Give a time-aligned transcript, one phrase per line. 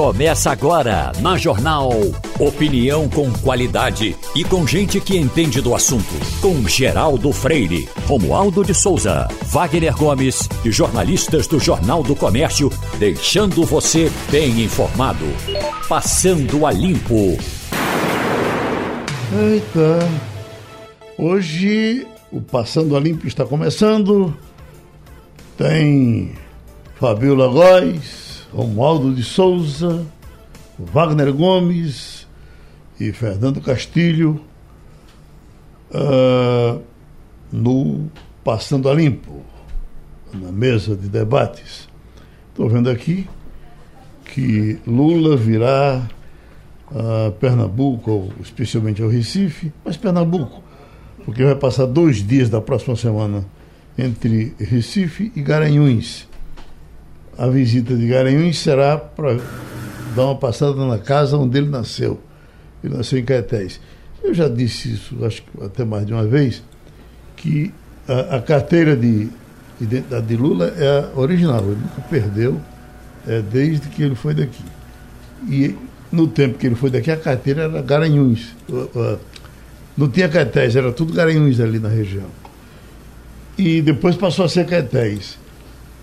[0.00, 1.90] Começa agora na Jornal.
[2.38, 6.14] Opinião com qualidade e com gente que entende do assunto.
[6.40, 13.62] Com Geraldo Freire, Romualdo de Souza, Wagner Gomes e jornalistas do Jornal do Comércio, deixando
[13.66, 15.26] você bem informado.
[15.86, 17.36] Passando a Limpo.
[19.38, 20.08] Eita.
[21.18, 24.34] Hoje o Passando a Limpo está começando.
[25.58, 26.32] Tem
[26.98, 30.04] Fabiola Góes, Romualdo de Souza,
[30.78, 32.26] Wagner Gomes
[32.98, 34.40] e Fernando Castilho
[35.90, 36.82] uh,
[37.52, 38.10] no
[38.42, 39.42] Passando a Limpo,
[40.32, 41.88] na mesa de debates.
[42.48, 43.28] Estou vendo aqui
[44.24, 46.08] que Lula virá
[46.90, 50.62] a Pernambuco, especialmente ao Recife, mas Pernambuco,
[51.24, 53.44] porque vai passar dois dias da próxima semana
[53.96, 56.29] entre Recife e Garanhuns.
[57.40, 59.38] A visita de Garanhuns será para
[60.14, 62.20] dar uma passada na casa onde ele nasceu.
[62.84, 63.80] Ele nasceu em Caetés.
[64.22, 66.62] Eu já disse isso, acho que até mais de uma vez,
[67.36, 67.72] que
[68.06, 69.30] a, a carteira de
[69.80, 72.60] identidade de Lula é a original, ele nunca perdeu
[73.26, 74.64] é, desde que ele foi daqui.
[75.48, 75.74] E
[76.12, 78.54] no tempo que ele foi daqui, a carteira era Garanhuns.
[79.96, 82.28] Não tinha Caetés, era tudo Garanhuns ali na região.
[83.56, 85.38] E depois passou a ser Caetés.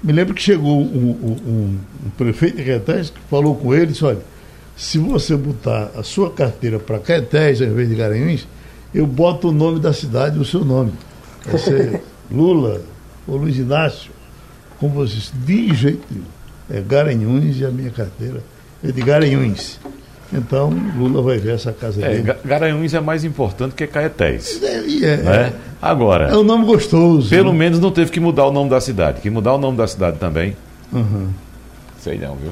[0.03, 3.88] Me lembro que chegou um, um, um prefeito de Caetés que falou com ele e
[3.88, 4.22] disse, olha,
[4.76, 8.48] se você botar a sua carteira para Caetés ao invés de Garanhuns,
[8.94, 10.94] eu boto o nome da cidade, o seu nome.
[11.45, 12.81] Vai ser Lula
[13.28, 14.12] ou Luiz Inácio,
[14.80, 15.31] como vocês.
[15.45, 16.25] De jeito nenhum.
[16.70, 18.44] É Garanhuns e a minha carteira
[18.84, 19.80] é de Garanhuns.
[20.33, 22.36] Então, Lula vai ver essa casa é, dele.
[22.44, 24.61] Garanhuns é mais importante que Caetés.
[24.61, 25.53] É, é, né?
[25.81, 26.30] Agora.
[26.30, 27.30] É um nome gostoso.
[27.30, 27.59] Pelo né?
[27.59, 29.22] menos não teve que mudar o nome da cidade.
[29.22, 30.56] Que mudar o nome da cidade também.
[30.92, 31.30] Uhum.
[32.00, 32.52] Sei não, viu?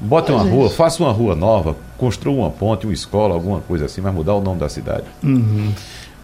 [0.00, 4.00] Bote uma rua, faça uma rua nova, construa uma ponte, uma escola, alguma coisa assim,
[4.00, 5.04] mas mudar o nome da cidade.
[5.24, 5.72] Uhum.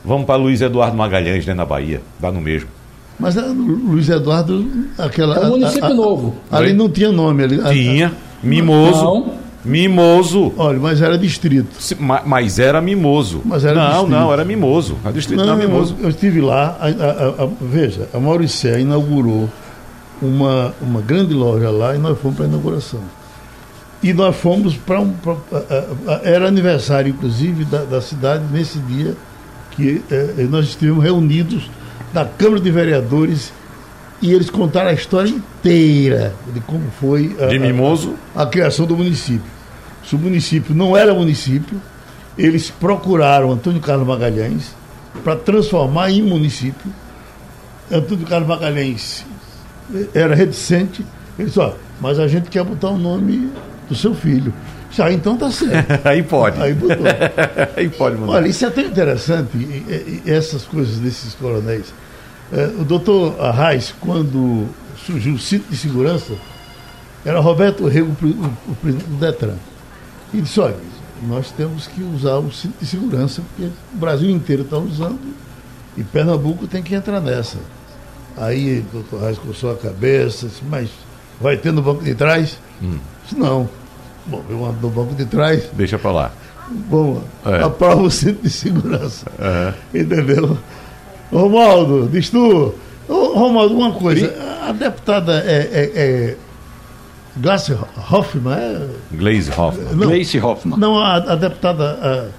[0.04, 2.00] Vamos para Luiz Eduardo Magalhães, né, na Bahia.
[2.20, 2.68] Dá no mesmo.
[3.18, 4.64] Mas a, Luiz Eduardo,
[4.98, 5.36] aquela.
[5.36, 6.36] É um município a, a, novo.
[6.50, 7.42] Ali não tinha nome.
[7.42, 8.12] Ali, tinha.
[8.42, 9.02] Mimoso.
[9.02, 9.43] Não.
[9.64, 10.52] Mimoso.
[10.56, 11.80] Olha, mas era distrito.
[11.80, 13.40] Se, ma, mas era Mimoso.
[13.44, 14.10] Mas era não, distrito.
[14.10, 14.98] não, era Mimoso.
[15.04, 15.96] A distrito não, não Mimoso.
[15.98, 19.48] Eu, eu estive lá, a, a, a, veja, a Mauricé inaugurou
[20.20, 23.00] uma, uma grande loja lá e nós fomos para a inauguração.
[24.02, 25.12] E nós fomos para um.
[25.12, 25.36] Pra,
[26.22, 29.16] era aniversário, inclusive, da, da cidade nesse dia
[29.70, 31.70] que eh, nós estivemos reunidos
[32.12, 33.52] na Câmara de Vereadores
[34.24, 38.14] e eles contaram a história inteira de como foi a, de Mimoso.
[38.34, 39.52] A, a, criação do município.
[40.02, 41.78] Se o município não era município,
[42.38, 44.74] eles procuraram Antônio Carlos Magalhães
[45.22, 46.90] para transformar em município.
[47.92, 49.26] Antônio Carlos Magalhães
[50.14, 51.04] era reticente.
[51.38, 53.52] Ele disse, ó, mas a gente quer botar o nome
[53.90, 54.54] do seu filho.
[54.98, 56.00] Ah, então tá certo.
[56.08, 56.62] Aí pode.
[56.62, 57.04] Aí botou.
[57.76, 58.32] Aí pode mudar.
[58.32, 59.50] Olha, isso é até interessante,
[60.24, 61.92] essas coisas desses coronéis.
[62.54, 64.68] É, o doutor Arraes, quando
[65.04, 66.34] surgiu o cinto de segurança,
[67.24, 68.12] era Roberto Rego,
[68.68, 69.56] o presidente do Detran.
[70.32, 70.76] E disse, olha,
[71.22, 75.34] nós temos que usar o cinto de segurança, porque o Brasil inteiro está usando
[75.96, 77.58] e Pernambuco tem que entrar nessa.
[78.36, 80.90] Aí o doutor Arraes coçou a cabeça, disse, mas
[81.40, 82.58] vai ter no banco de trás?
[82.82, 82.98] Hum.
[83.24, 83.68] Disse, não.
[84.26, 85.64] Bom, eu ando no banco de trás.
[85.72, 86.32] Deixa para lá.
[86.68, 87.62] Bom, é.
[87.62, 89.26] aprova o cinto de segurança.
[89.38, 89.98] É.
[89.98, 90.56] Entendeu?
[91.34, 92.74] Romaldo, diz tu.
[93.08, 94.32] Ô, Romaldo, uma coisa.
[94.66, 96.36] A deputada é, é, é
[97.36, 97.76] Glace
[98.10, 98.88] Hoffman, é?
[99.12, 99.94] Glaze Hoffman.
[99.94, 100.78] Não, Glace Hoffman.
[100.78, 102.32] Não, a, a deputada,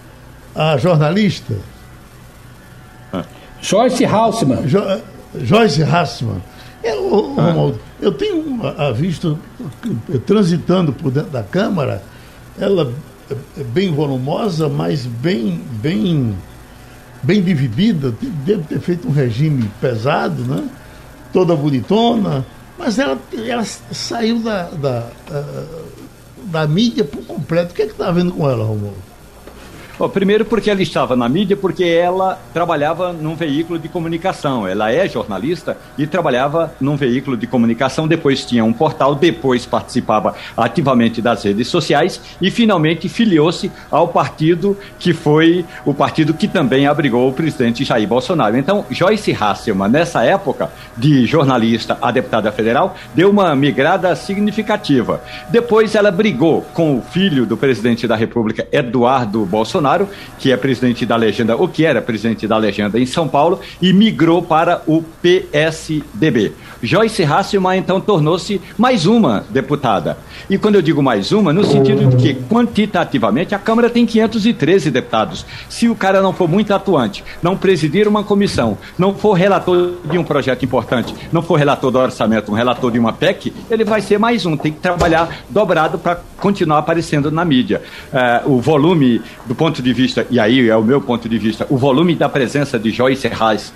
[0.56, 1.54] a, a jornalista.
[3.62, 4.68] Joyce Hausmann.
[4.68, 4.80] Jo,
[5.36, 6.42] Joyce Hausmann.
[6.84, 7.50] Eu, ah.
[7.50, 9.40] Romaldo, eu tenho a, visto,
[10.26, 12.02] transitando por dentro da Câmara,
[12.60, 12.94] ela
[13.60, 16.36] é bem volumosa, mas bem, bem,
[17.26, 18.14] bem dividida.
[18.46, 20.70] Deve ter feito um regime pesado, né?
[21.36, 22.46] toda bonitona,
[22.80, 25.10] mas ela, ela saiu da, da,
[26.46, 27.74] da mídia por completo.
[27.74, 28.96] O que é que está vendo com ela, Romulo?
[29.98, 34.68] Bom, primeiro porque ela estava na mídia, porque ela trabalhava num veículo de comunicação.
[34.68, 38.06] Ela é jornalista e trabalhava num veículo de comunicação.
[38.06, 44.78] Depois tinha um portal, depois participava ativamente das redes sociais e finalmente filiou-se ao partido
[45.00, 48.58] que foi o partido que também abrigou o presidente Jair Bolsonaro.
[48.58, 55.22] Então, Joyce Hasselman, nessa época de jornalista a deputada federal, deu uma migrada significativa.
[55.50, 60.10] Depois ela brigou com o filho do presidente da República, Eduardo Bolsonaro Bolsonaro,
[60.40, 63.94] que é presidente da legenda, ou que era presidente da legenda em São Paulo, e
[63.94, 66.54] migrou para o PSDB.
[66.82, 70.18] Joyce Hasselmann, então, tornou-se mais uma deputada.
[70.50, 74.92] E quando eu digo mais uma, no sentido de que, quantitativamente, a Câmara tem 513
[74.92, 75.46] deputados.
[75.70, 80.18] Se o cara não for muito atuante, não presidir uma comissão, não for relator de
[80.18, 84.02] um projeto importante, não for relator do orçamento, um relator de uma PEC, ele vai
[84.02, 84.58] ser mais um.
[84.58, 87.82] Tem que trabalhar dobrado para continuar aparecendo na mídia.
[88.46, 91.66] Uh, o volume, do ponto de vista, e aí é o meu ponto de vista,
[91.70, 93.30] o volume da presença de Joyce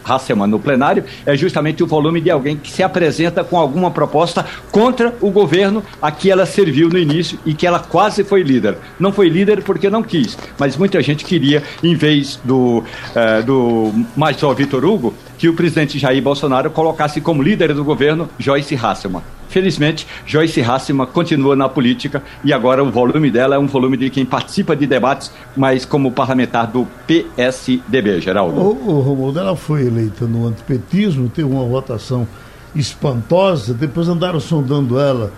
[0.03, 4.45] Hasselmann no plenário é justamente o volume de alguém que se apresenta com alguma proposta
[4.71, 8.77] contra o governo a que ela serviu no início e que ela quase foi líder.
[8.99, 13.91] Não foi líder porque não quis, mas muita gente queria, em vez do, uh, do
[14.15, 19.38] Major Vitor Hugo, que o presidente Jair Bolsonaro colocasse como líder do governo Joyce Hasselmann.
[19.49, 24.09] Felizmente, Joyce Hasselmann continua na política e agora o volume dela é um volume de
[24.09, 28.59] quem participa de debates, mas como parlamentar do PSDB, Geraldo.
[28.61, 32.27] O, o ela foi eleita no antipetismo, teve uma votação
[32.75, 35.33] espantosa, depois andaram sondando ela,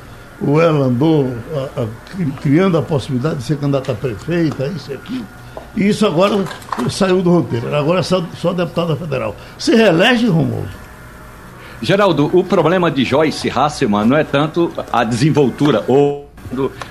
[0.46, 1.88] ou ela andou a, a,
[2.42, 5.26] criando a possibilidade de ser candidata a prefeita, isso aquilo.
[5.76, 6.44] E isso agora
[6.90, 8.20] saiu do roteiro, agora é só,
[8.54, 9.36] deputada federal.
[9.58, 10.82] Se reelege, Romualdo?
[11.82, 16.30] Geraldo, o problema de Joyce Hasselman não é tanto a desenvoltura ou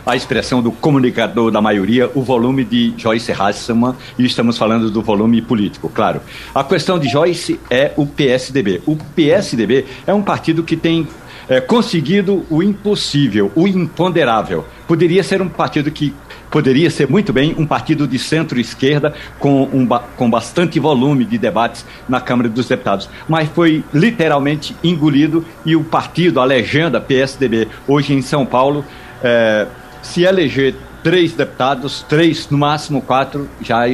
[0.05, 5.01] a expressão do comunicador da maioria, o volume de Joyce Hasselman, e estamos falando do
[5.01, 6.21] volume político, claro.
[6.53, 8.83] A questão de Joyce é o PSDB.
[8.85, 11.07] O PSDB é um partido que tem
[11.49, 14.65] é, conseguido o impossível, o imponderável.
[14.89, 16.13] Poderia ser um partido que
[16.51, 19.87] poderia ser muito bem um partido de centro-esquerda com, um,
[20.17, 25.85] com bastante volume de debates na Câmara dos Deputados, mas foi literalmente engolido e o
[25.85, 28.85] partido, a legenda PSDB, hoje em São Paulo,
[29.23, 29.67] é,
[30.03, 33.85] se eleger três deputados, três, no máximo quatro, já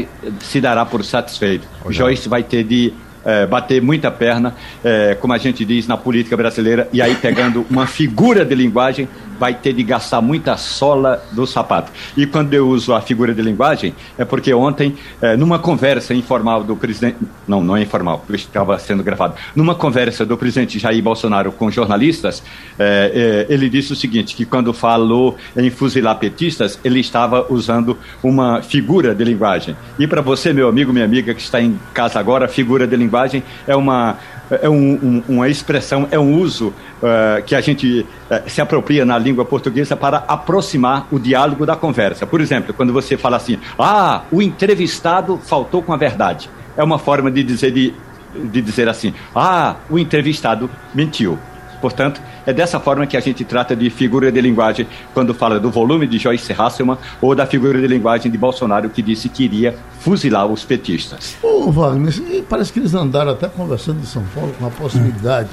[0.40, 1.66] se dará por satisfeito.
[1.84, 2.92] O Joyce vai ter de
[3.26, 7.66] é, bater muita perna, é, como a gente diz na política brasileira, e aí pegando
[7.68, 9.08] uma figura de linguagem,
[9.38, 11.90] vai ter de gastar muita sola do sapato.
[12.16, 16.62] E quando eu uso a figura de linguagem, é porque ontem, é, numa conversa informal
[16.62, 21.02] do presidente, não, não é informal, porque estava sendo gravado, numa conversa do presidente Jair
[21.02, 22.42] Bolsonaro com jornalistas,
[22.78, 27.98] é, é, ele disse o seguinte, que quando falou em fuzilar petistas, ele estava usando
[28.22, 29.76] uma figura de linguagem.
[29.98, 33.15] E para você, meu amigo, minha amiga que está em casa agora, figura de linguagem
[33.16, 34.18] linguagem é uma,
[34.50, 39.04] é um, um, uma expressão, é um uso uh, que a gente uh, se apropria
[39.04, 42.26] na língua portuguesa para aproximar o diálogo da conversa.
[42.26, 46.50] Por exemplo, quando você fala assim, ah, o entrevistado faltou com a verdade.
[46.76, 47.94] É uma forma de dizer, de,
[48.34, 51.38] de dizer assim, ah, o entrevistado mentiu.
[51.80, 55.70] Portanto, é dessa forma que a gente trata de figura de linguagem quando fala do
[55.70, 59.74] volume de Joyce Hasselman ou da figura de linguagem de Bolsonaro que disse que iria
[60.00, 61.36] fuzilar os petistas.
[61.42, 62.12] Ô, Wagner,
[62.48, 65.50] parece que eles andaram até conversando em São Paulo com a possibilidade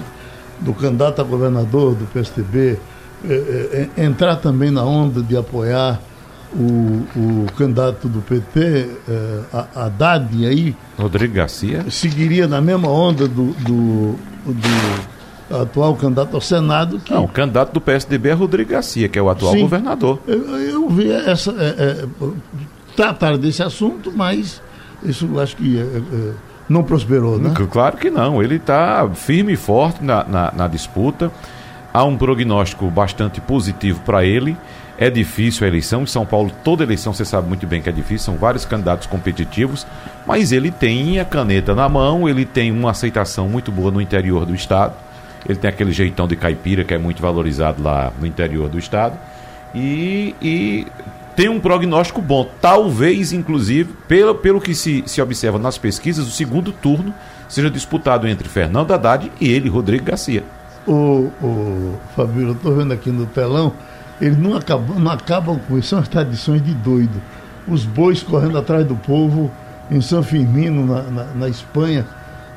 [0.59, 2.79] do candidato a governador do PSDB
[3.25, 5.99] eh, eh, entrar também na onda de apoiar
[6.55, 10.75] o, o candidato do PT, eh, Haddad, aí.
[10.97, 11.89] Rodrigo Garcia?
[11.89, 14.15] Seguiria na mesma onda do, do,
[14.45, 15.12] do
[15.51, 16.99] atual candidato ao Senado.
[16.99, 17.13] Que...
[17.13, 20.19] Não, o candidato do PSDB é Rodrigo Garcia, que é o atual Sim, governador.
[20.27, 21.51] Eu, eu vi essa.
[21.51, 22.07] É, é,
[22.95, 24.61] tratar desse assunto, mas
[25.03, 26.31] isso acho que é, é,
[26.69, 27.53] não prosperou, né?
[27.71, 28.41] Claro que não.
[28.41, 31.31] Ele está firme e forte na, na, na disputa.
[31.93, 34.57] Há um prognóstico bastante positivo para ele.
[34.97, 36.03] É difícil a eleição.
[36.03, 39.07] Em São Paulo, toda eleição você sabe muito bem que é difícil, são vários candidatos
[39.07, 39.85] competitivos,
[40.25, 44.45] mas ele tem a caneta na mão, ele tem uma aceitação muito boa no interior
[44.45, 44.93] do estado.
[45.47, 49.17] Ele tem aquele jeitão de caipira que é muito valorizado lá no interior do estado.
[49.75, 50.87] E, e
[51.35, 52.49] tem um prognóstico bom.
[52.61, 57.13] Talvez, inclusive, pelo, pelo que se, se observa nas pesquisas, o segundo turno
[57.49, 60.43] seja disputado entre Fernando Haddad e ele, Rodrigo Garcia.
[60.87, 63.73] O, o Fabíola, eu estou vendo aqui no telão,
[64.19, 67.21] eles não acabam, não acabam com isso, são as tradições de doido.
[67.67, 69.51] Os bois correndo atrás do povo
[69.89, 72.05] em São Firmino, na, na, na Espanha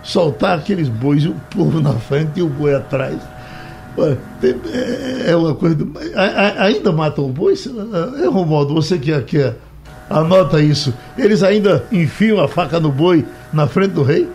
[0.07, 3.17] soltar aqueles bois, o povo na frente e o boi atrás.
[5.27, 5.75] É uma coisa.
[5.75, 5.93] Do...
[6.59, 7.55] Ainda matam o boi?
[8.23, 9.55] É, Romualdo, você que é,
[10.09, 10.95] anota isso.
[11.19, 14.29] Eles ainda enfiam a faca no boi na frente do rei?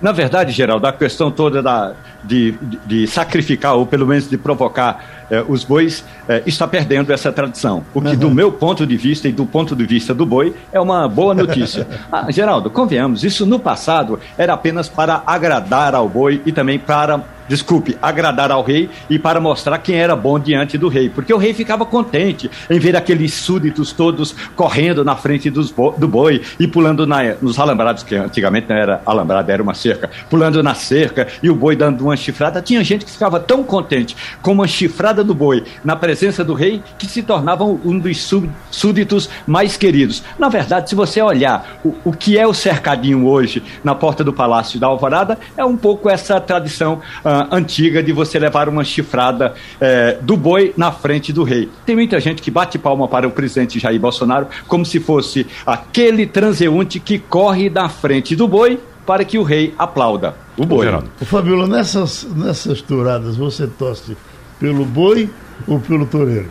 [0.00, 4.36] Na verdade, Geraldo, a questão toda da, de, de, de sacrificar, ou pelo menos de
[4.36, 7.84] provocar eh, os bois eh, está perdendo essa tradição.
[7.94, 8.16] O que, uhum.
[8.16, 11.34] do meu ponto de vista e do ponto de vista do boi, é uma boa
[11.34, 11.86] notícia.
[12.10, 17.24] ah, Geraldo, convenhamos, isso no passado era apenas para agradar ao boi e também para
[17.48, 21.36] desculpe, agradar ao rei e para mostrar quem era bom diante do rei, porque o
[21.36, 26.66] rei ficava contente em ver aqueles súditos todos correndo na frente bo do boi e
[26.66, 31.26] pulando na, nos alambrados, que antigamente não era alambrado, era uma cerca, pulando na cerca
[31.42, 32.60] e o boi dando uma chifrada.
[32.60, 36.82] Tinha gente que ficava tão contente com uma chifrada do boi na presença do rei
[36.98, 38.32] que se tornavam um dos
[38.70, 40.22] súditos mais queridos.
[40.38, 44.32] Na verdade, se você olhar o, o que é o cercadinho hoje na porta do
[44.32, 47.00] Palácio da Alvorada, é um pouco essa tradição.
[47.24, 51.68] Uh, antiga de você levar uma chifrada é, do boi na frente do rei.
[51.84, 56.26] Tem muita gente que bate palma para o presidente Jair Bolsonaro como se fosse aquele
[56.26, 60.86] transeunte que corre na frente do boi para que o rei aplauda o boi.
[61.20, 64.16] O Fabiola, nessas, nessas touradas você torce
[64.58, 65.30] pelo boi
[65.66, 66.50] ou pelo toureiro?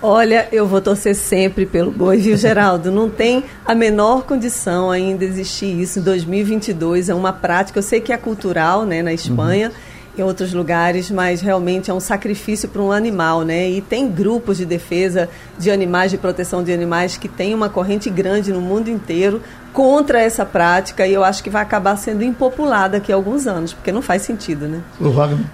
[0.00, 2.90] Olha, eu vou torcer sempre pelo boi, viu, Geraldo?
[2.90, 7.08] Não tem a menor condição ainda existir isso em 2022.
[7.08, 9.68] É uma prática, eu sei que é cultural, né, na Espanha.
[9.68, 13.70] Uhum em outros lugares, mas realmente é um sacrifício para um animal, né?
[13.70, 18.10] E tem grupos de defesa de animais, de proteção de animais, que tem uma corrente
[18.10, 19.40] grande no mundo inteiro
[19.72, 23.72] contra essa prática e eu acho que vai acabar sendo impopular daqui a alguns anos,
[23.72, 24.80] porque não faz sentido, né?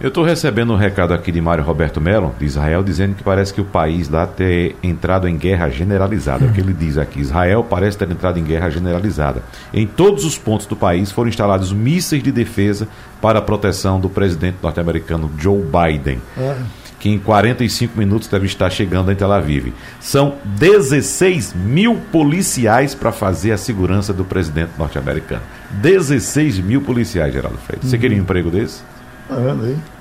[0.01, 3.53] Eu estou recebendo um recado aqui de Mário Roberto Melo, de Israel, dizendo que parece
[3.53, 6.45] que o país lá ter entrado em guerra generalizada.
[6.45, 7.21] É o que ele diz aqui.
[7.21, 9.43] Israel parece ter entrado em guerra generalizada.
[9.73, 12.89] Em todos os pontos do país foram instalados mísseis de defesa
[13.21, 16.21] para a proteção do presidente norte-americano Joe Biden.
[16.37, 19.75] É que em 45 minutos deve estar chegando em Tel Aviv.
[20.01, 25.43] São 16 mil policiais para fazer a segurança do presidente norte-americano.
[25.83, 27.87] 16 mil policiais, Geraldo Freire.
[27.87, 28.01] Você uhum.
[28.01, 28.81] queria um emprego desse?
[29.29, 29.94] Ah, é,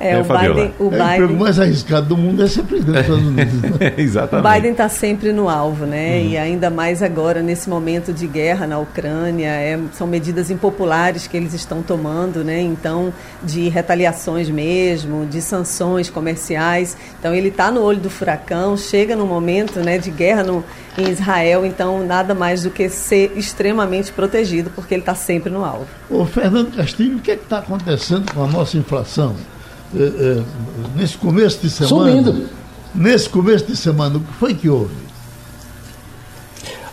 [0.00, 1.20] é, é, o Biden, o Biden...
[1.20, 3.78] É, o mais arriscado do mundo é ser presidente dos Estados Unidos.
[3.78, 3.94] Né?
[4.02, 4.48] Exatamente.
[4.48, 6.16] O Biden está sempre no alvo, né?
[6.16, 6.28] Uhum.
[6.30, 11.36] E ainda mais agora, nesse momento de guerra na Ucrânia, é, são medidas impopulares que
[11.36, 12.62] eles estão tomando, né?
[12.62, 16.96] Então, de retaliações mesmo, de sanções comerciais.
[17.18, 20.64] Então, ele está no olho do furacão, chega no momento né, de guerra no,
[20.96, 25.62] em Israel, então nada mais do que ser extremamente protegido, porque ele está sempre no
[25.62, 25.86] alvo.
[26.08, 29.36] Ô, Fernando Castilho, o que é está acontecendo com a nossa inflação?
[29.94, 30.42] É, é,
[30.96, 32.10] nesse começo de semana.
[32.10, 32.48] Sumindo.
[32.94, 34.94] Nesse começo de semana, o que foi que houve?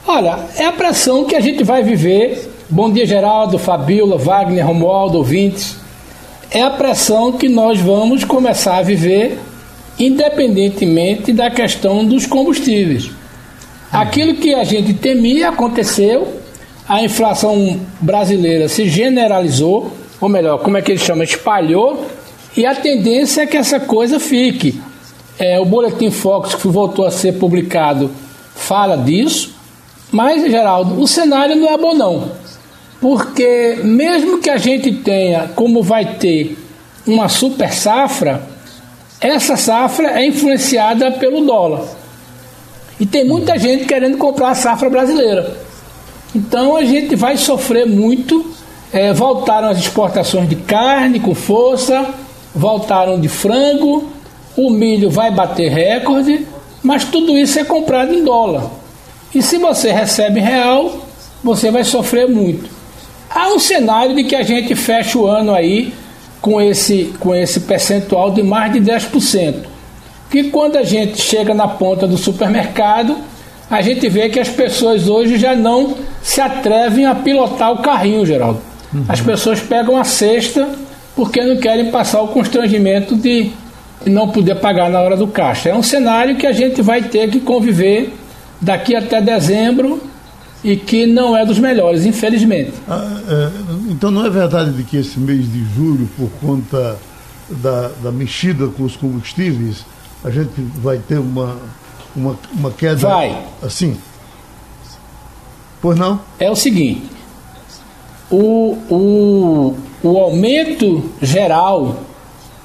[0.05, 2.49] Olha, é a pressão que a gente vai viver.
[2.69, 5.75] Bom dia, Geraldo, Fabiola, Wagner, Romualdo, ouvintes.
[6.49, 9.37] É a pressão que nós vamos começar a viver,
[9.99, 13.11] independentemente da questão dos combustíveis.
[13.91, 16.39] Aquilo que a gente temia aconteceu,
[16.87, 21.23] a inflação brasileira se generalizou, ou melhor, como é que ele chama?
[21.23, 22.07] Espalhou
[22.57, 24.81] e a tendência é que essa coisa fique.
[25.37, 28.09] É, o Boletim Fox, que voltou a ser publicado,
[28.55, 29.55] fala disso,
[30.11, 32.31] mas, Geraldo, o cenário não é bom, não.
[32.99, 36.57] Porque, mesmo que a gente tenha, como vai ter,
[37.05, 38.41] uma super safra,
[39.21, 41.85] essa safra é influenciada pelo dólar.
[42.99, 45.55] E tem muita gente querendo comprar a safra brasileira.
[46.33, 48.51] Então a gente vai sofrer muito.
[48.91, 52.15] É, voltaram as exportações de carne com força
[52.57, 54.09] voltaram de frango,
[54.55, 56.45] o milho vai bater recorde,
[56.81, 58.63] mas tudo isso é comprado em dólar.
[59.33, 61.05] E se você recebe real,
[61.43, 62.69] você vai sofrer muito.
[63.29, 65.93] Há um cenário de que a gente fecha o ano aí
[66.41, 69.55] com esse, com esse percentual de mais de 10%.
[70.31, 73.17] Que quando a gente chega na ponta do supermercado,
[73.69, 78.25] a gente vê que as pessoas hoje já não se atrevem a pilotar o carrinho,
[78.25, 78.61] Geraldo.
[78.93, 79.05] Uhum.
[79.07, 80.67] As pessoas pegam a cesta
[81.17, 83.49] porque não querem passar o constrangimento de
[84.05, 85.69] não poder pagar na hora do caixa.
[85.69, 88.13] É um cenário que a gente vai ter que conviver
[88.61, 89.99] daqui até dezembro
[90.63, 92.73] e que não é dos melhores, infelizmente.
[92.87, 93.49] Ah, é,
[93.89, 96.99] então não é verdade de que esse mês de julho, por conta
[97.49, 99.83] da, da mexida com os combustíveis,
[100.23, 101.57] a gente vai ter uma,
[102.15, 103.43] uma, uma queda vai.
[103.63, 103.97] assim?
[105.81, 106.21] Pois não?
[106.37, 107.09] É o seguinte,
[108.29, 111.97] o, o, o aumento geral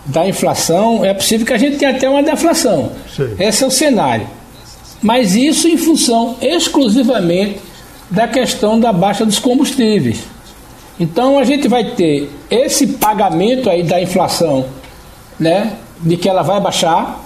[0.05, 2.93] da inflação, é possível que a gente tenha até uma deflação.
[3.15, 3.35] Sim.
[3.39, 4.27] Esse é o cenário.
[5.01, 7.61] Mas isso em função exclusivamente
[8.11, 10.21] da questão da baixa dos combustíveis.
[10.99, 14.67] Então a gente vai ter esse pagamento aí da inflação,
[15.39, 17.21] né, de que ela vai baixar,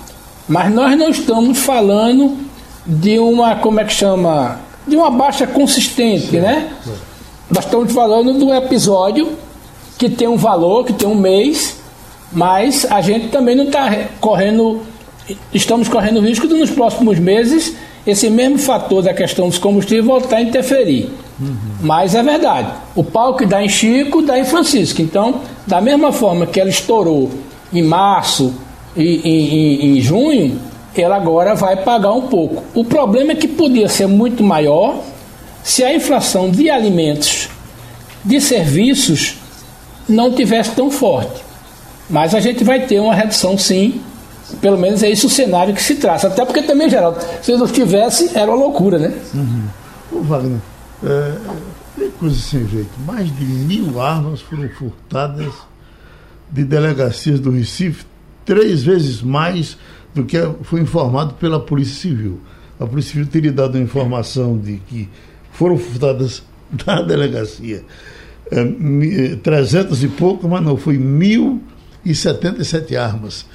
[0.48, 2.36] mas nós não estamos falando
[2.86, 6.40] de uma, como é que chama, de uma baixa consistente, Sim.
[6.40, 6.70] né?
[7.50, 9.36] Nós estamos falando do episódio
[9.98, 11.76] que tem um valor, que tem um mês,
[12.32, 14.82] Mas a gente também não está correndo,
[15.54, 17.74] estamos correndo risco de nos próximos meses
[18.06, 21.10] esse mesmo fator da questão dos combustíveis voltar a interferir.
[21.40, 21.56] Uhum.
[21.80, 25.02] Mas é verdade, o pau que dá em Chico dá em Francisco.
[25.02, 27.30] Então, da mesma forma que ela estourou
[27.72, 28.54] em março
[28.96, 30.60] e em, em, em junho,
[30.96, 32.62] ela agora vai pagar um pouco.
[32.74, 35.02] O problema é que podia ser muito maior
[35.62, 37.48] se a inflação de alimentos,
[38.24, 39.36] de serviços,
[40.08, 41.44] não tivesse tão forte.
[42.08, 44.00] Mas a gente vai ter uma redução sim,
[44.60, 46.28] pelo menos é esse o cenário que se traça.
[46.28, 49.12] Até porque também, Geraldo, se não tivesse, era uma loucura, né?
[49.34, 49.64] Uhum.
[50.12, 50.58] Ô, Wagner,
[51.04, 51.34] é,
[51.98, 52.90] tem coisa sem jeito.
[53.04, 55.52] Mais de mil armas foram furtadas
[56.50, 58.04] de delegacias do Recife,
[58.44, 59.76] três vezes mais
[60.14, 62.40] do que foi informado pela Polícia Civil.
[62.78, 65.08] A Polícia Civil teria dado a informação de que
[65.50, 66.44] foram furtadas
[66.86, 67.82] da delegacia
[69.42, 73.46] 300 e pouco, mas não, foi 1.077 armas.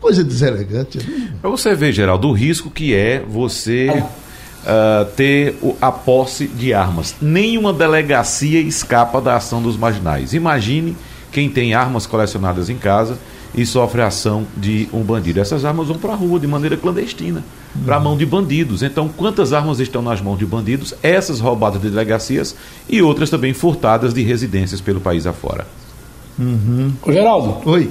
[0.00, 0.98] Coisa deselegante.
[0.98, 1.32] Né?
[1.40, 3.88] Para você ver, Geraldo, o risco que é você
[4.62, 7.14] uh, ter a posse de armas.
[7.20, 10.34] Nenhuma delegacia escapa da ação dos marginais.
[10.34, 10.96] Imagine
[11.30, 13.18] quem tem armas colecionadas em casa
[13.54, 15.40] e sofre a ação de um bandido.
[15.40, 17.44] Essas armas vão para a rua de maneira clandestina,
[17.74, 17.82] uhum.
[17.82, 18.82] para a mão de bandidos.
[18.82, 20.94] Então, quantas armas estão nas mãos de bandidos?
[21.02, 22.56] Essas roubadas de delegacias
[22.88, 25.66] e outras também furtadas de residências pelo país afora.
[26.38, 26.92] Uhum.
[27.02, 27.56] Ô, Geraldo.
[27.68, 27.90] Oi.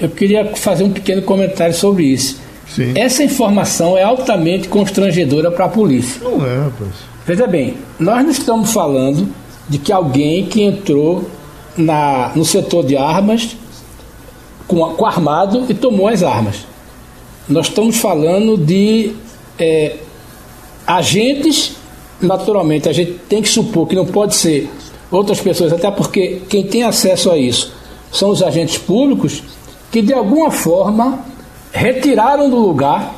[0.00, 2.40] Eu queria fazer um pequeno comentário sobre isso.
[2.68, 2.92] Sim.
[2.94, 6.22] Essa informação é altamente constrangedora para a polícia.
[6.22, 6.90] Não é, rapaz.
[7.26, 9.28] Veja bem, nós não estamos falando
[9.68, 11.28] de que alguém que entrou
[11.76, 13.56] na, no setor de armas
[14.68, 16.66] com, com armado e tomou as armas.
[17.48, 19.14] Nós estamos falando de
[19.58, 19.96] é,
[20.86, 21.72] agentes,
[22.20, 24.70] naturalmente, a gente tem que supor que não pode ser
[25.10, 27.72] outras pessoas, até porque quem tem acesso a isso
[28.12, 29.42] são os agentes públicos
[29.90, 31.24] que de alguma forma
[31.72, 33.14] retiraram do lugar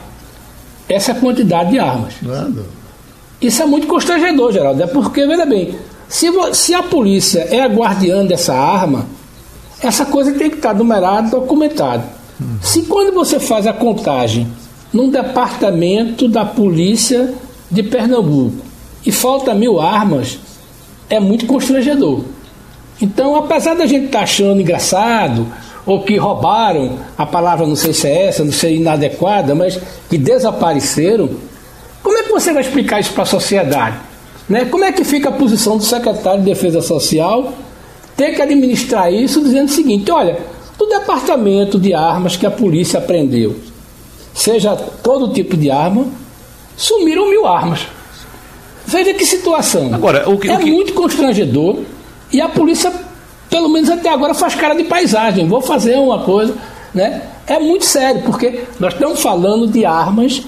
[0.89, 2.15] essa quantidade de armas.
[2.23, 2.65] Nada.
[3.41, 5.75] Isso é muito constrangedor, Geraldo, é porque, veja bem,
[6.09, 9.07] se, se a polícia é a guardiã dessa arma,
[9.83, 12.05] essa coisa tem que estar numerada, documentada.
[12.39, 12.59] Uhum.
[12.63, 14.47] Se quando você faz a contagem
[14.93, 17.33] num departamento da polícia
[17.71, 18.65] de Pernambuco
[19.05, 20.39] e falta mil armas,
[21.09, 22.23] é muito constrangedor.
[23.01, 25.47] Então, apesar da gente estar tá achando engraçado,
[25.87, 30.19] ou que roubaram, a palavra não sei se é essa, não sei inadequada, mas que
[30.19, 31.31] desapareceram,
[32.03, 33.97] como é que você vai explicar isso para a sociedade?
[34.49, 34.67] Né?
[34.67, 37.53] Como é que fica a posição do secretário de Defesa Social
[38.21, 40.39] ter que administrar isso dizendo o seguinte: olha,
[40.77, 43.57] do departamento de armas que a polícia apreendeu,
[44.35, 46.05] seja todo tipo de arma,
[46.77, 47.87] sumiram mil armas.
[48.87, 49.95] Veja que situação.
[49.95, 50.71] Agora, o que, é o que...
[50.71, 51.79] muito constrangedor
[52.31, 52.93] e a polícia,
[53.49, 55.49] pelo menos até agora, faz cara de paisagem.
[55.49, 56.55] Vou fazer uma coisa,
[56.93, 57.23] né?
[57.47, 60.43] É muito sério, porque nós estamos falando de armas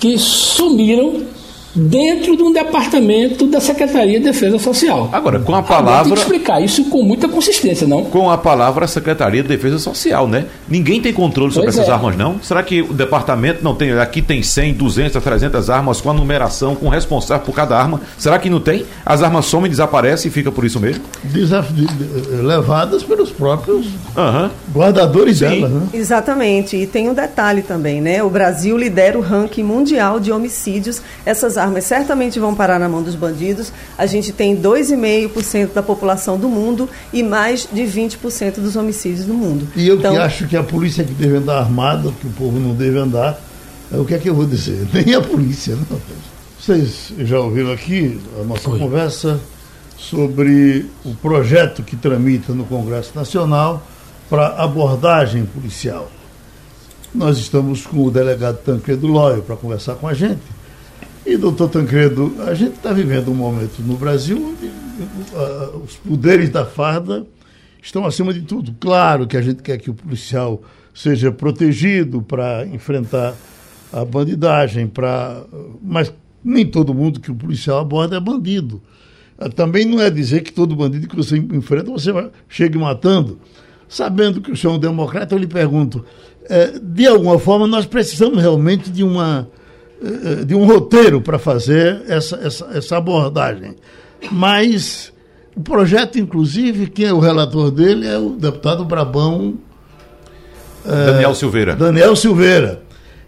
[0.00, 1.22] que sumiram
[1.74, 5.08] dentro de um departamento da Secretaria de Defesa Social.
[5.12, 5.92] Agora, com a palavra.
[5.92, 8.04] Agora tem que explicar isso com muita consistência, não?
[8.04, 10.46] Com a palavra Secretaria de Defesa Social, né?
[10.68, 11.92] Ninguém tem controle sobre pois essas é.
[11.92, 12.40] armas, não?
[12.42, 13.92] Será que o departamento não tem.
[13.92, 18.00] Aqui tem 100, 200, 300 armas com a numeração, com responsável por cada arma?
[18.18, 18.84] Será que não tem?
[19.04, 21.02] As armas somem, desaparecem e fica por isso mesmo?
[21.24, 21.72] Desaf...
[22.42, 24.50] Levadas pelos próprios uhum.
[24.72, 25.44] guardadores Sim.
[25.46, 25.88] delas, né?
[25.94, 26.76] Exatamente.
[26.76, 28.22] E tem um detalhe também, né?
[28.22, 31.00] O Brasil lidera o ranking mundial de homicídios.
[31.24, 33.72] Essas armas certamente vão parar na mão dos bandidos.
[33.96, 39.34] A gente tem 2,5% da população do mundo e mais de 20% dos homicídios do
[39.34, 39.68] mundo.
[39.76, 42.58] E eu então, que acho que a polícia que deve andar armada, que o povo
[42.58, 43.40] não deve andar,
[43.92, 44.86] é o que é que eu vou dizer?
[44.92, 46.00] Nem a polícia, não.
[46.58, 48.78] Vocês já ouviram aqui a nossa Oi.
[48.78, 49.40] conversa
[49.96, 53.86] sobre o projeto que tramita no Congresso Nacional
[54.28, 56.10] para abordagem policial.
[57.14, 60.40] Nós estamos com o delegado Tancredo Lóio para conversar com a gente.
[61.24, 66.50] E, doutor Tancredo, a gente está vivendo um momento no Brasil onde uh, os poderes
[66.50, 67.24] da farda
[67.80, 68.74] estão acima de tudo.
[68.80, 70.60] Claro que a gente quer que o policial
[70.92, 73.34] seja protegido para enfrentar
[73.92, 75.44] a bandidagem, pra...
[75.80, 76.12] mas
[76.44, 78.82] nem todo mundo que o policial aborda é bandido.
[79.38, 82.10] Uh, também não é dizer que todo bandido que você enfrenta você
[82.48, 83.38] chegue matando.
[83.88, 86.04] Sabendo que o senhor é um democrata, eu lhe pergunto:
[86.44, 89.61] uh, de alguma forma nós precisamos realmente de uma eh,
[90.44, 93.76] de um roteiro para fazer essa, essa, essa abordagem.
[94.30, 95.12] Mas
[95.56, 99.54] o projeto, inclusive, quem é o relator dele é o deputado Brabão.
[100.84, 101.76] Daniel é, Silveira.
[101.76, 102.82] Daniel Silveira.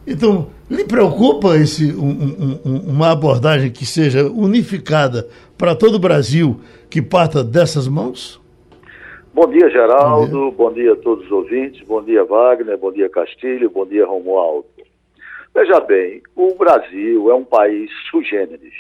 [0.07, 6.61] Então, lhe preocupa esse, um, um, uma abordagem que seja unificada para todo o Brasil,
[6.91, 8.41] que parta dessas mãos?
[9.33, 10.31] Bom dia, Geraldo.
[10.31, 10.57] Bom dia.
[10.57, 10.93] bom dia.
[10.93, 11.85] a todos os ouvintes.
[11.87, 12.79] Bom dia, Wagner.
[12.79, 13.69] Bom dia, Castilho.
[13.69, 14.67] Bom dia, Romualdo.
[15.55, 18.75] Veja bem, o Brasil é um país sugêneres.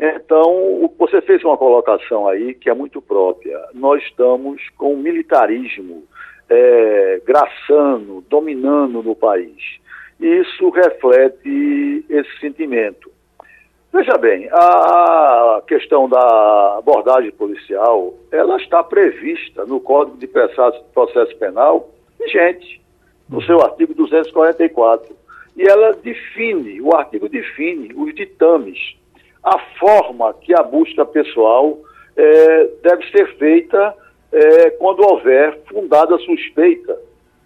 [0.00, 3.60] Então, você fez uma colocação aí que é muito própria.
[3.74, 6.04] Nós estamos com o militarismo
[6.48, 9.78] é, graçando, dominando no país.
[10.18, 13.10] Isso reflete esse sentimento.
[13.92, 21.90] Veja bem, a questão da abordagem policial, ela está prevista no Código de Processo Penal
[22.18, 22.80] vigente,
[23.28, 25.16] no seu artigo 244.
[25.58, 28.78] E ela define, o artigo define os ditames,
[29.42, 31.76] a forma que a busca pessoal
[32.16, 33.92] é, deve ser feita
[34.30, 36.96] é, quando houver fundada suspeita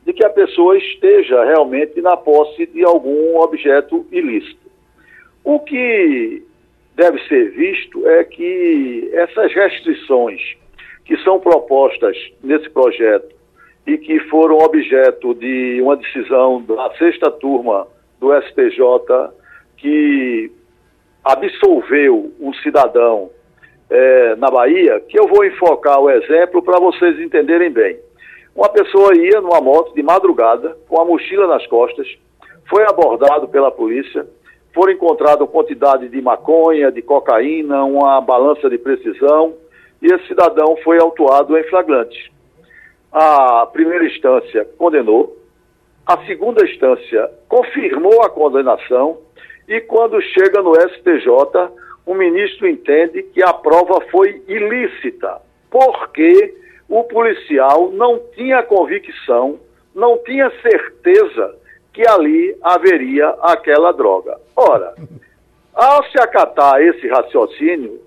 [0.05, 4.71] de que a pessoa esteja realmente na posse de algum objeto ilícito.
[5.43, 6.43] O que
[6.95, 10.41] deve ser visto é que essas restrições
[11.07, 13.35] que são propostas nesse projeto
[13.87, 17.87] e que foram objeto de uma decisão da sexta turma
[18.23, 19.35] do STJ
[19.77, 20.53] que
[21.25, 23.31] absolveu um cidadão
[23.91, 27.99] é, na Bahia, que eu vou enfocar o exemplo para vocês entenderem bem.
[28.55, 32.07] Uma pessoa ia numa moto de madrugada, com a mochila nas costas,
[32.71, 34.25] foi abordado pela polícia,
[34.73, 39.55] foram encontradas quantidade de maconha, de cocaína, uma balança de precisão,
[40.01, 42.33] e esse cidadão foi autuado em flagrante.
[43.13, 45.37] A primeira instância condenou,
[46.07, 49.19] a segunda instância confirmou a condenação,
[49.69, 51.29] e quando chega no STJ,
[52.05, 56.55] o ministro entende que a prova foi ilícita, porque
[56.89, 59.59] o policial não tinha convicção,
[59.95, 61.55] não tinha certeza
[61.93, 64.39] que ali haveria aquela droga.
[64.57, 64.95] Ora,
[65.73, 68.01] ao se acatar esse raciocínio,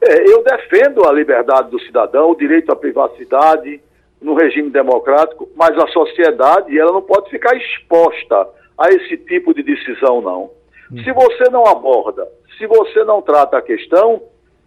[0.00, 3.80] é, eu defendo a liberdade do cidadão, o direito à privacidade
[4.22, 9.62] no regime democrático, mas a sociedade ela não pode ficar exposta a esse tipo de
[9.62, 10.50] decisão, não.
[11.04, 14.22] Se você não aborda, se você não trata a questão,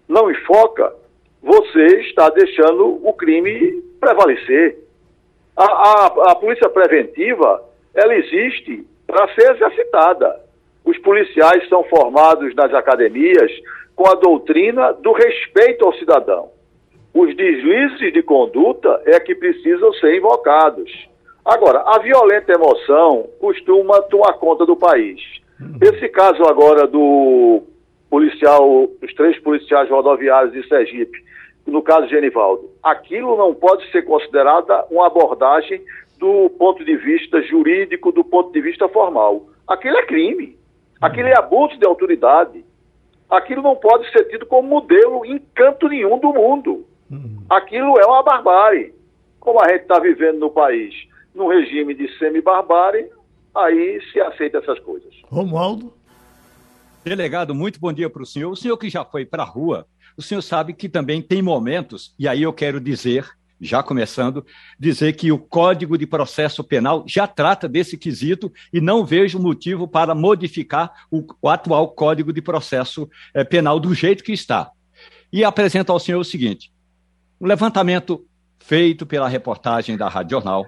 [0.07, 0.93] não enfoca,
[1.41, 4.79] você está deixando o crime prevalecer.
[5.55, 7.63] A, a, a polícia preventiva,
[7.93, 10.41] ela existe para ser exercitada.
[10.83, 13.51] Os policiais são formados nas academias
[13.95, 16.51] com a doutrina do respeito ao cidadão.
[17.15, 20.91] Os deslizes de conduta é que precisam ser invocados.
[21.45, 25.21] Agora, a violenta emoção costuma tomar conta do país.
[25.82, 27.63] Esse caso agora do
[28.10, 31.23] policial, dos três policiais rodoviários de Sergipe,
[31.65, 35.82] no caso de Genivaldo, aquilo não pode ser considerada uma abordagem
[36.19, 39.47] do ponto de vista jurídico, do ponto de vista formal.
[39.65, 40.58] Aquilo é crime.
[41.01, 42.65] Aquilo é abuso de autoridade.
[43.30, 46.86] Aquilo não pode ser tido como modelo em canto nenhum do mundo.
[47.49, 48.93] Aquilo é uma barbárie.
[49.39, 50.93] Como a gente está vivendo no país,
[51.33, 53.09] num regime de semi-barbárie,
[53.53, 55.13] aí se aceita essas coisas.
[55.25, 55.93] Romualdo?
[57.03, 58.51] Delegado, muito bom dia para o senhor.
[58.51, 59.85] O senhor que já foi para a rua,
[60.17, 63.29] o senhor sabe que também tem momentos, e aí eu quero dizer,
[63.61, 64.43] já começando,
[64.79, 69.87] dizer que o Código de Processo Penal já trata desse quesito e não vejo motivo
[69.87, 74.71] para modificar o, o atual Código de Processo eh, Penal do jeito que está.
[75.31, 76.71] E apresento ao senhor o seguinte:
[77.39, 78.26] um levantamento
[78.60, 80.65] feito pela reportagem da Rádio Jornal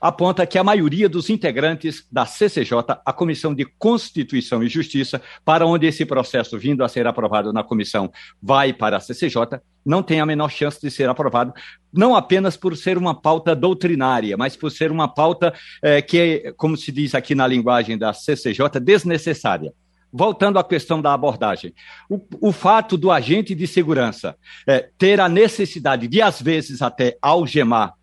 [0.00, 5.66] aponta que a maioria dos integrantes da CCJ, a Comissão de Constituição e Justiça, para
[5.66, 8.10] onde esse processo vindo a ser aprovado na comissão
[8.40, 11.52] vai para a CCJ, não tem a menor chance de ser aprovado,
[11.92, 16.52] não apenas por ser uma pauta doutrinária, mas por ser uma pauta é, que é,
[16.52, 19.72] como se diz aqui na linguagem da CCJ, desnecessária.
[20.12, 21.74] Voltando à questão da abordagem,
[22.08, 27.16] o, o fato do agente de segurança é, ter a necessidade de, às vezes, até
[27.22, 27.94] algemar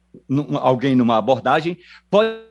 [0.59, 1.77] alguém numa abordagem,
[2.09, 2.49] pode.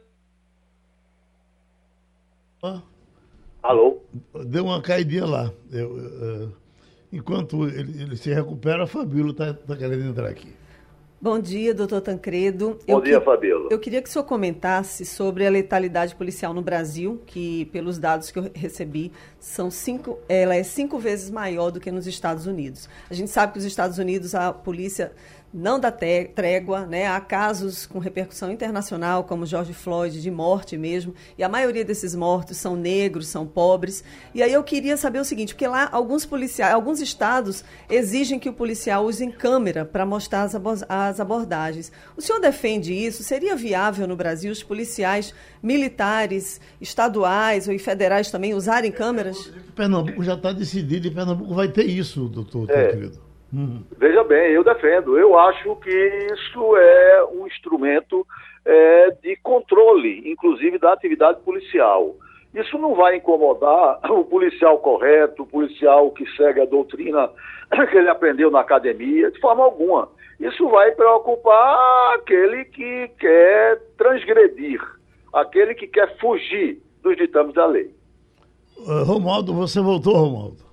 [3.62, 4.02] Alô?
[4.46, 5.52] Deu uma caidinha lá.
[5.70, 6.52] Eu, uh,
[7.12, 10.54] enquanto ele, ele, se recupera, a Fabíola está tá querendo entrar aqui.
[11.20, 12.78] Bom dia, doutor Tancredo.
[12.86, 13.68] Bom eu dia, que, Fabíola.
[13.72, 18.30] Eu queria que o senhor comentasse sobre a letalidade policial no Brasil, que, pelos dados
[18.30, 22.88] que eu recebi, são cinco, ela é cinco vezes maior do que nos Estados Unidos.
[23.10, 25.10] A gente sabe que nos Estados Unidos a polícia
[25.52, 27.06] não dá trégua, né?
[27.06, 32.14] Há casos com repercussão internacional, como George Floyd, de morte mesmo, e a maioria desses
[32.14, 34.04] mortos são negros, são pobres.
[34.34, 38.48] E aí eu queria saber o seguinte, porque lá alguns policiais, alguns estados exigem que
[38.48, 40.54] o policial use em câmera para mostrar as,
[40.88, 41.90] as abordagens.
[42.16, 43.22] O senhor defende isso?
[43.22, 49.50] Seria viável no Brasil os policiais militares, estaduais ou federais também usarem câmeras?
[49.74, 52.88] Pernambuco já está decidido e Pernambuco vai ter isso, doutor, é.
[52.88, 53.27] querido.
[53.52, 53.82] Uhum.
[53.96, 55.18] Veja bem, eu defendo.
[55.18, 55.90] Eu acho que
[56.32, 58.26] isso é um instrumento
[58.64, 62.14] é, de controle, inclusive da atividade policial.
[62.54, 67.30] Isso não vai incomodar o policial correto, o policial que segue a doutrina
[67.90, 70.08] que ele aprendeu na academia, de forma alguma.
[70.40, 74.80] Isso vai preocupar aquele que quer transgredir,
[75.32, 77.92] aquele que quer fugir dos ditames da lei.
[79.04, 80.67] Romualdo, você voltou, Romualdo?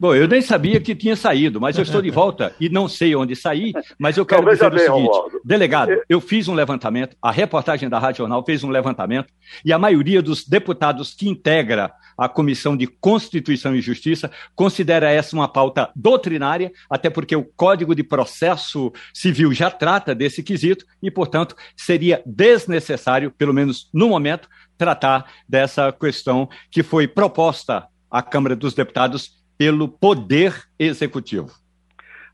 [0.00, 3.14] Bom, eu nem sabia que tinha saído, mas eu estou de volta e não sei
[3.14, 5.40] onde sair, mas eu quero dizer bem, o seguinte, Romualdo.
[5.44, 9.30] delegado, eu fiz um levantamento, a reportagem da Rádio Jornal fez um levantamento
[9.62, 15.36] e a maioria dos deputados que integra a Comissão de Constituição e Justiça considera essa
[15.36, 21.10] uma pauta doutrinária, até porque o Código de Processo Civil já trata desse quesito e,
[21.10, 28.56] portanto, seria desnecessário, pelo menos no momento, tratar dessa questão que foi proposta à Câmara
[28.56, 31.50] dos Deputados pelo Poder Executivo.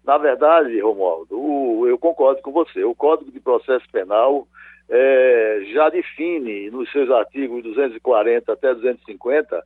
[0.04, 2.84] Na verdade, Romualdo, eu concordo com você.
[2.84, 4.46] O Código de Processo Penal
[4.88, 9.60] é, já define nos seus artigos 240 até 250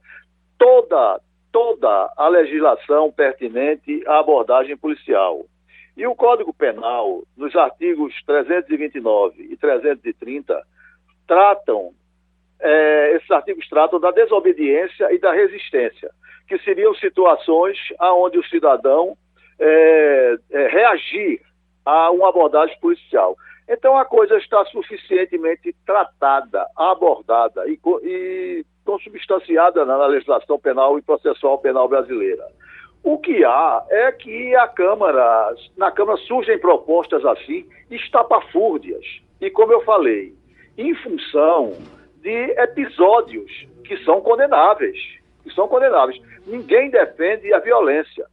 [0.56, 1.20] toda,
[1.52, 5.44] toda a legislação pertinente à abordagem policial.
[5.94, 10.62] E o Código Penal, nos artigos 329 e 330,
[11.26, 11.92] tratam,
[12.60, 16.10] é, esses artigos tratam da desobediência e da resistência
[16.50, 19.16] que seriam situações onde o cidadão
[19.58, 21.40] é, é, reagir
[21.86, 23.36] a uma abordagem policial.
[23.68, 31.58] Então a coisa está suficientemente tratada, abordada e, e consubstanciada na legislação penal e processual
[31.58, 32.44] penal brasileira.
[33.04, 39.04] O que há é que a Câmara, na Câmara surgem propostas assim, estapafúrdias.
[39.40, 40.34] E como eu falei,
[40.76, 41.74] em função
[42.20, 43.50] de episódios
[43.84, 44.96] que são condenáveis,
[45.42, 46.20] que são condenáveis.
[46.46, 48.26] Ninguém defende a violência.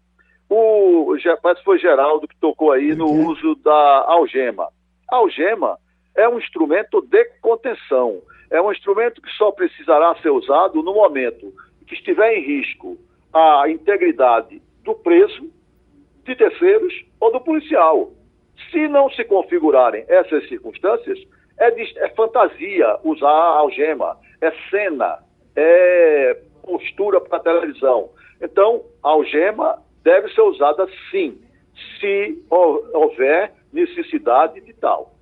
[0.50, 3.28] O, parece que foi Geraldo que tocou aí no uhum.
[3.28, 4.68] uso da algema.
[5.10, 5.78] A algema
[6.16, 8.22] é um instrumento de contenção.
[8.50, 11.54] É um instrumento que só precisará ser usado no momento
[11.86, 12.98] que estiver em risco
[13.34, 15.50] a integridade do preso,
[16.24, 18.12] de terceiros ou do policial.
[18.72, 21.20] Se não se configurarem essas circunstâncias,
[21.58, 25.20] é, de, é fantasia usar a algema, é cena,
[25.56, 28.10] é postura para a televisão.
[28.42, 31.40] Então, a algema deve ser usada sim,
[32.00, 35.14] se houver necessidade de tal.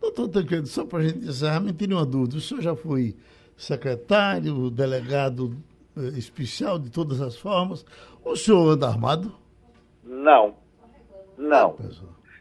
[0.00, 2.36] Doutor Tancredo, só para a gente encerrar, me tire uma dúvida.
[2.36, 3.14] O senhor já foi
[3.56, 5.56] secretário, delegado
[5.96, 7.84] eh, especial de todas as formas.
[8.24, 9.32] O senhor anda armado?
[10.04, 10.54] Não.
[11.36, 11.76] Não.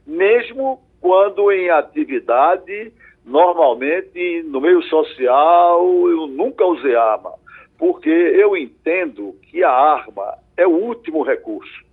[0.05, 2.93] Mesmo quando em atividade,
[3.27, 7.33] normalmente no meio social, eu nunca usei arma
[7.77, 11.85] porque eu entendo que a arma é o último recurso.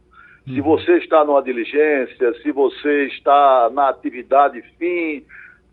[0.44, 0.62] Se uhum.
[0.62, 5.24] você está numa diligência, se você está na atividade fim,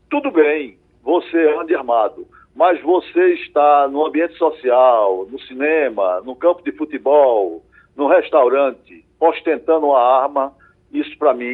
[0.09, 2.27] tudo bem, você ande armado.
[2.53, 7.63] Mas você está no ambiente social, no cinema, no campo de futebol,
[7.95, 10.53] no restaurante, ostentando uma arma,
[10.91, 11.45] isso para mim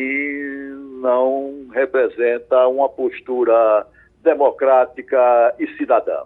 [1.00, 3.86] não representa uma postura
[4.24, 6.24] democrática e cidadã.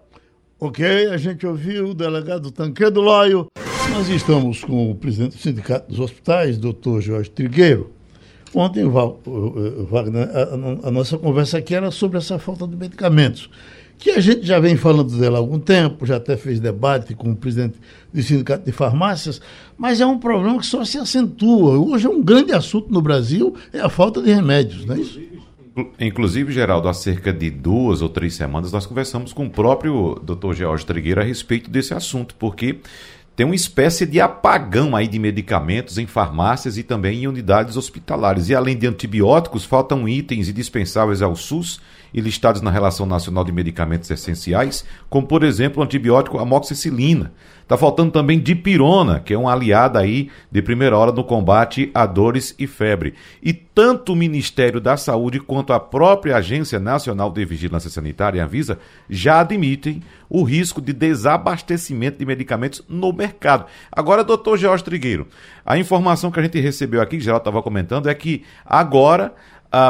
[0.60, 3.47] Ok, a gente ouviu o delegado Tanquedo Loio.
[3.91, 7.91] Nós estamos com o presidente do Sindicato dos Hospitais, doutor Jorge Trigueiro.
[8.54, 10.30] Ontem, Wagner,
[10.84, 13.49] a, nossa conversa aqui era sobre essa falta de medicamentos,
[13.97, 17.32] que a gente já vem falando dela há algum tempo, já até fez debate com
[17.32, 17.80] o presidente
[18.13, 19.41] do Sindicato de Farmácias,
[19.77, 21.77] mas é um problema que só se acentua.
[21.80, 25.19] Hoje é um grande assunto no Brasil, é a falta de remédios, não é isso?
[25.99, 30.53] Inclusive, Geraldo, há cerca de duas ou três semanas nós conversamos com o próprio Dr.
[30.53, 32.79] George Trigueira a respeito desse assunto, porque
[33.36, 38.49] tem uma espécie de apagão aí de medicamentos em farmácias e também em unidades hospitalares.
[38.49, 41.79] E além de antibióticos, faltam itens indispensáveis ao SUS
[42.13, 47.32] e listados na Relação Nacional de Medicamentos Essenciais, como por exemplo o antibiótico amoxicilina.
[47.71, 52.06] Está faltando também dipirona, que é uma aliada aí de primeira hora no combate a
[52.06, 53.13] dores e febre.
[53.41, 58.78] E tanto o Ministério da Saúde quanto a própria Agência Nacional de Vigilância Sanitária, Anvisa,
[59.10, 63.65] já admitem o risco de desabastecimento de medicamentos no mercado.
[63.89, 65.28] Agora, doutor George Trigueiro,
[65.65, 69.34] a informação que a gente recebeu aqui, que já estava comentando, é que agora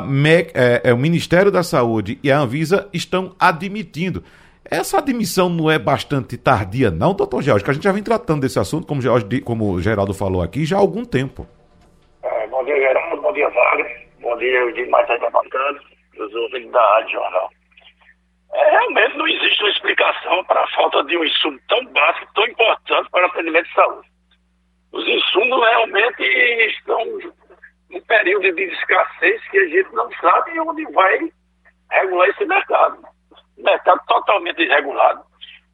[0.02, 4.24] MEC, é, é, o Ministério da Saúde e a Anvisa estão admitindo
[4.72, 7.62] essa admissão não é bastante tardia, não, doutor George?
[7.62, 10.63] Que a gente já vem tratando desse assunto, como, George, como o Geraldo falou aqui,
[10.63, 11.46] já há algum tempo.
[12.24, 13.22] É, bom dia, Geraldo.
[13.22, 14.08] Bom dia, Wagner.
[14.22, 15.82] Bom dia, os demais aí debatando,
[16.17, 17.50] os ouvintes da Rádio Jornal.
[18.54, 22.46] É, realmente não existe uma explicação para a falta de um insumo tão básico, tão
[22.46, 24.08] importante para o atendimento de saúde.
[24.94, 26.24] Os insumos realmente
[26.70, 27.20] estão
[27.93, 31.32] um período de escassez que a gente não sabe onde vai
[31.91, 32.97] regular esse mercado.
[33.58, 35.23] Mercado totalmente irregulado.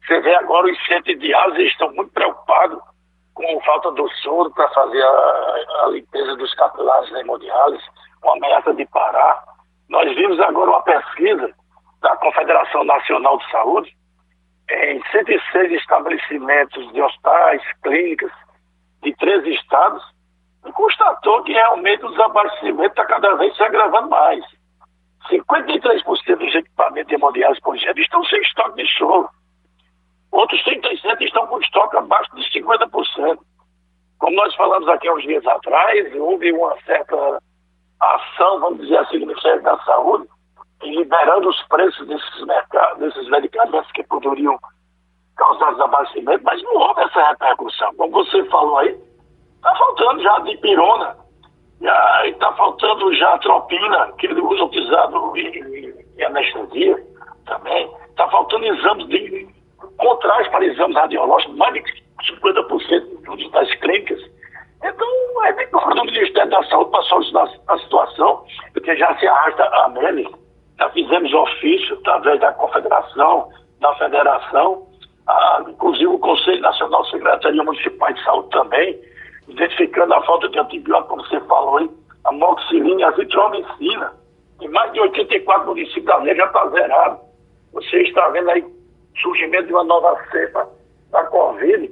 [0.06, 2.80] Você vê agora os centros de Ásia estão muito preocupados
[3.34, 7.84] com falta do soro para fazer a, a, limpeza dos capilares hemodiálise,
[8.22, 9.44] uma ameaça de parar.
[9.88, 11.54] Nós vimos agora uma pesquisa
[12.00, 13.96] da Confederação Nacional de Saúde
[14.70, 18.32] em 106 estabelecimentos de hospitais, clínicas
[19.02, 20.02] de 13 estados,
[20.66, 24.44] e constatou que realmente o desabastecimento está cada vez se agravando mais.
[25.30, 29.28] 53% dos equipamentos hemodiálise, por exemplo, estão sem estoque de soro.
[30.30, 33.38] Outros 37 estão com estoque abaixo de 50%.
[34.18, 37.40] Como nós falamos aqui há uns dias atrás, houve uma certa
[38.00, 40.28] ação, vamos dizer assim, do Ministério da Saúde,
[40.82, 44.58] liberando os preços desses, mercados, desses medicamentos que poderiam
[45.36, 47.94] causar desabastecimento, mas não houve essa repercussão.
[47.94, 49.07] Como você falou aí,
[49.58, 51.16] está faltando já de pirona,
[52.24, 56.96] está faltando já tropina, que ele usa utilizado em, em anestesia
[57.46, 57.90] também.
[58.10, 59.48] Está faltando exames de
[59.96, 61.82] contras para exames radiológicos, mais de
[62.32, 64.20] 50% das clínicas.
[64.82, 69.64] Então, é claro do Ministério da Saúde para solucionar a situação, porque já se arrasta
[69.64, 70.28] a MELI,
[70.78, 73.48] já fizemos ofício através da Confederação,
[73.80, 74.86] da Federação,
[75.26, 78.98] a, inclusive o Conselho Nacional de Secretaria Municipal de Saúde também,
[79.58, 81.90] identificando a falta de antibiótico, como você falou aí,
[82.24, 84.12] a moxilina e a zitromicina.
[84.60, 87.20] Em mais de 84 municípios da já está zerado.
[87.72, 88.64] Você está vendo aí
[89.20, 90.68] surgimento de uma nova cepa
[91.10, 91.90] da Covid.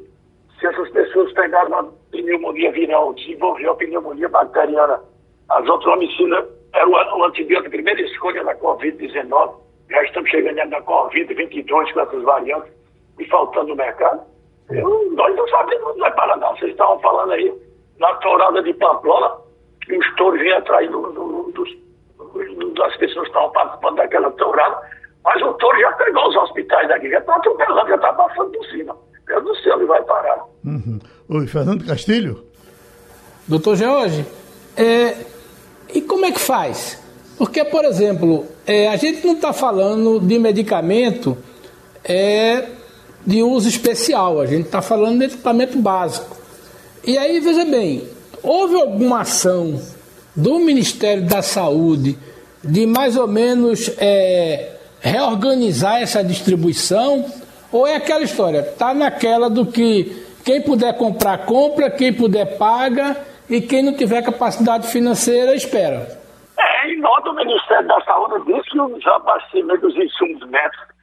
[0.59, 5.01] Se essas pessoas pegaram uma pneumonia viral, desenvolveu a pneumonia bacteriana,
[5.49, 9.55] a azitromicina era o, antibiótico de primeira escolha da Covid-19.
[9.91, 12.73] Já estamos chegando na Covid-22 com essas variantes
[13.19, 14.23] e faltando no mercado.
[14.71, 16.57] Eu, nós não sabemos onde vai parar, não.
[16.57, 17.53] Vocês estavam falando aí
[17.99, 19.31] na tourada de Pamplona,
[19.83, 24.81] que os touros vinham atrás do, do, do, das pessoas que estavam participando daquela tourada,
[25.25, 28.67] mas o touro já pegou os hospitais daqui, já está atropelando, já está passando por
[28.67, 28.97] cima.
[29.29, 30.45] Eu não sei onde vai parar.
[30.65, 30.99] Uhum.
[31.29, 32.45] Oi, Fernando Castilho.
[33.49, 34.25] Doutor George,
[34.77, 35.17] é,
[35.95, 37.03] e como é que faz?
[37.39, 41.37] Porque, por exemplo, é, a gente não está falando de medicamento
[42.05, 42.76] é,
[43.27, 46.37] de uso especial, a gente está falando de equipamento básico.
[47.05, 48.09] E aí, veja bem,
[48.43, 49.81] houve alguma ação
[50.35, 52.17] do Ministério da Saúde
[52.63, 57.25] de mais ou menos é, reorganizar essa distribuição?
[57.73, 63.17] Ou é aquela história, está naquela do que quem puder comprar, compra, quem puder, paga,
[63.49, 66.19] e quem não tiver capacidade financeira, espera?
[66.59, 70.96] É, em nota, o Ministério da Saúde disse que o desabastecimento dos insumos médicos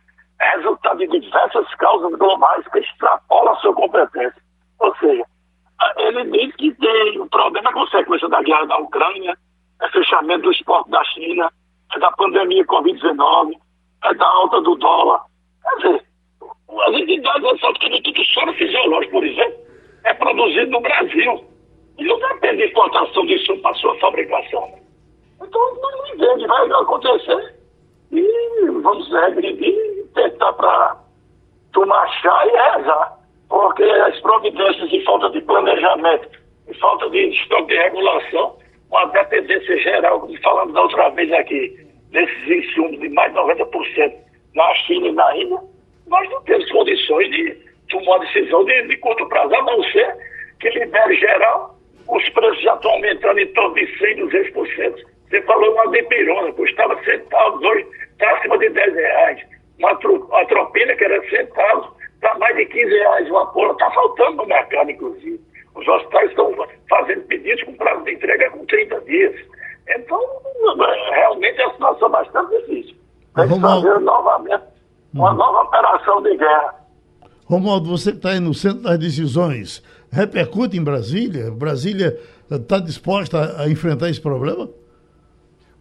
[0.43, 4.41] é resultado de diversas causas globais que extrapolam a sua competência.
[4.79, 5.25] Ou seja,
[5.97, 9.37] ele diz que tem o problema é consequência da guerra da Ucrânia,
[9.81, 11.49] é fechamento do esporte da China,
[11.95, 13.53] é da pandemia Covid-19,
[14.03, 15.21] é da alta do dólar.
[15.63, 16.05] Quer dizer,
[16.87, 19.57] as entidades que tudo soro fisiológico, por exemplo,
[20.03, 21.45] é produzido no Brasil.
[21.97, 24.79] E não depende de importação de insumo para sua fabricação.
[25.41, 27.62] Então, não entende, vai acontecer.
[28.13, 30.97] E vamos regredir tentar para
[31.73, 33.17] tomar chá e rezar.
[33.49, 36.29] Porque as providências de falta de planejamento
[36.67, 38.55] e falta de estoque de regulação,
[38.89, 41.75] uma dependência geral, como falamos da outra vez aqui,
[42.11, 44.13] desses insumos de mais de 90%
[44.55, 45.59] na China e na Índia,
[46.07, 47.57] nós não temos condições de
[47.89, 50.15] tomar decisão de, de curto prazo, a não ser
[50.59, 51.75] que libere geral,
[52.07, 55.13] os preços já estão aumentando em torno de 100%, 200%.
[55.29, 60.95] Você falou uma depirona, custava centavos, hoje está acima de 10 reais uma, uma tropina
[60.95, 65.39] que era centavos, está mais de 15 reais uma porra, está faltando no mercado, inclusive.
[65.75, 66.53] Os hospitais estão
[66.89, 69.35] fazendo pedidos com prazo de entrega com 30 dias.
[69.89, 70.19] Então,
[71.11, 72.95] realmente é uma situação bastante difícil.
[73.35, 74.63] Tem que fazer novamente
[75.13, 75.37] uma uhum.
[75.37, 76.75] nova operação de guerra.
[77.45, 79.83] Romualdo, você está aí no centro das decisões.
[80.11, 81.51] Repercute em Brasília?
[81.51, 82.17] Brasília
[82.49, 84.69] está disposta a, a enfrentar esse problema?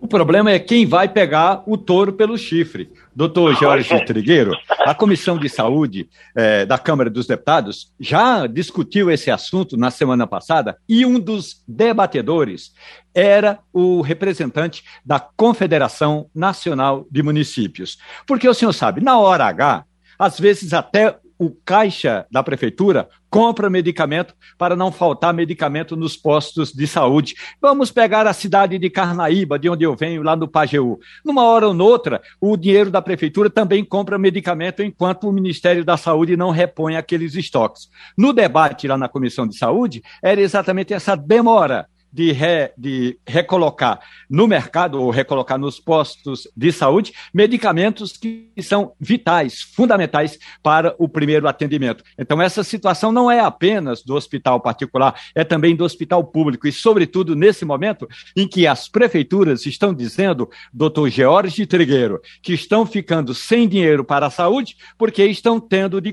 [0.02, 2.90] O problema é quem vai pegar o touro pelo chifre.
[3.14, 9.30] Doutor Jorge Trigueiro, a Comissão de Saúde eh, da Câmara dos Deputados já discutiu esse
[9.30, 12.72] assunto na semana passada e um dos debatedores
[13.14, 17.96] era o representante da Confederação Nacional de Municípios.
[18.26, 19.84] Porque o senhor sabe, na hora H,
[20.18, 26.70] às vezes até o caixa da prefeitura compra medicamento para não faltar medicamento nos postos
[26.70, 27.34] de saúde.
[27.60, 31.00] Vamos pegar a cidade de Carnaíba, de onde eu venho, lá no Pajeú.
[31.24, 35.96] Numa hora ou noutra, o dinheiro da prefeitura também compra medicamento enquanto o Ministério da
[35.96, 37.88] Saúde não repõe aqueles estoques.
[38.16, 44.00] No debate lá na Comissão de Saúde, era exatamente essa demora de, re, de recolocar
[44.28, 51.08] no mercado ou recolocar nos postos de saúde medicamentos que são vitais, fundamentais para o
[51.08, 52.04] primeiro atendimento.
[52.18, 56.72] Então, essa situação não é apenas do hospital particular, é também do hospital público e,
[56.72, 63.34] sobretudo, nesse momento em que as prefeituras estão dizendo, doutor George Trigueiro, que estão ficando
[63.34, 66.12] sem dinheiro para a saúde porque estão tendo de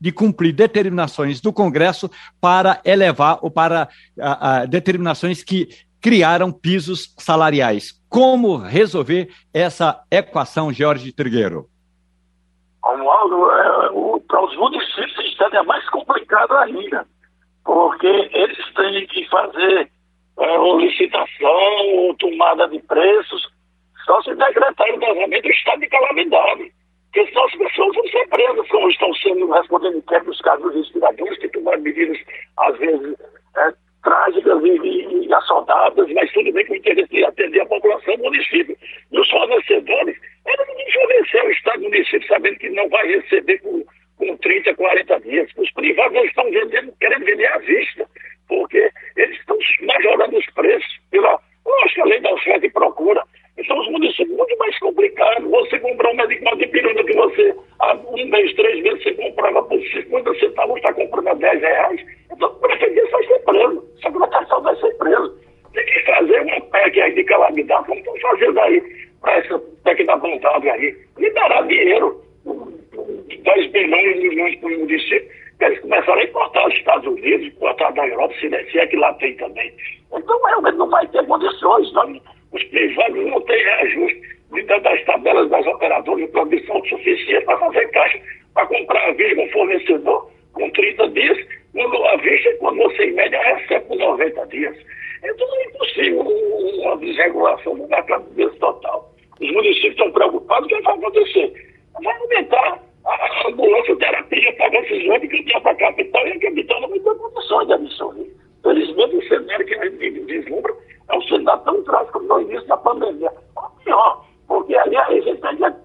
[0.00, 3.88] de cumprir determinações do Congresso para elevar ou para
[4.18, 5.68] a, a, determinações que
[6.00, 7.92] criaram pisos salariais.
[8.08, 11.68] Como resolver essa equação, Jorge Trigueiro?
[12.82, 15.20] Romualdo, é, para os municípios
[15.52, 17.06] é mais complicado ainda,
[17.64, 19.90] porque eles têm que fazer
[20.38, 23.48] é, uma licitação ou tomada de preços,
[24.04, 26.72] só se decretar o vazamento do estado de calamidade.
[27.12, 30.74] Porque senão as pessoas vão ser presas, como estão sendo respondendo inquéritos nos casos dos
[30.76, 32.18] respiradores, que tomaram medidas,
[32.56, 33.16] às vezes,
[33.56, 33.72] é,
[34.04, 38.22] trágicas e, e, assaudadas, mas tudo bem com o interesse de atender a população do
[38.22, 38.76] município.
[39.10, 43.84] E os fornecedores, não fornecer o Estado do município sabendo que não vai receber com,
[44.16, 45.50] com 30, 40 dias.
[45.56, 48.06] Os privados estão vendendo, querendo vender à vista,
[48.48, 53.22] porque eles estão majorando os preços pela, lógico, a lei da oferta e procura.
[53.60, 55.50] Então, os municípios muito mais complicados.
[55.50, 59.62] Você comprar um medicamento de pirona que você, há um mês, três meses, você comprava
[59.62, 62.00] por 50 centavos, está comprando a 10 reais.
[62.32, 63.78] Então, o prefeito vai ser preso.
[63.78, 65.38] O secretário vai ser preso.
[65.74, 68.82] Tem que fazer uma PEC aí de calamidade, como estão fazendo aí,
[69.20, 70.96] para essa PEC da vontade aí.
[71.34, 75.30] Dará dinheiro, 10 bilhões milhões para o município,
[75.60, 79.36] eles começaram a importar dos Estados Unidos, importar da Europa, se é que lá tem
[79.36, 79.72] também.
[80.12, 81.92] Então, realmente não vai ter condições.
[81.92, 82.20] Não
[82.52, 84.20] os privados não têm reajuste
[84.52, 88.20] dentro das tabelas das operadoras de produção suficiente para fazer caixa,
[88.54, 91.38] para comprar a vista com fornecedor com 30 dias,
[91.72, 94.76] quando a vista, quando você em média recebe por 90 dias.
[95.22, 95.30] É
[95.66, 99.12] impossível uma desregulação do mercado desse total.
[99.40, 101.52] Os municípios estão preocupados, o que vai acontecer?
[102.02, 106.80] Vai aumentar a ambulância terapia para decisões de cambiar para a capital e a capital
[106.80, 108.30] não ter condições de absorver.
[108.62, 110.74] Felizmente, o cenário que a gente vislumbra
[111.10, 113.32] é um cenário tão trágico como no início da pandemia.
[113.56, 115.76] Ou pior, porque ali a gente ainda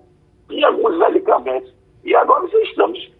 [0.49, 1.73] tinha alguns medicamentos.
[2.03, 3.11] E agora já estamos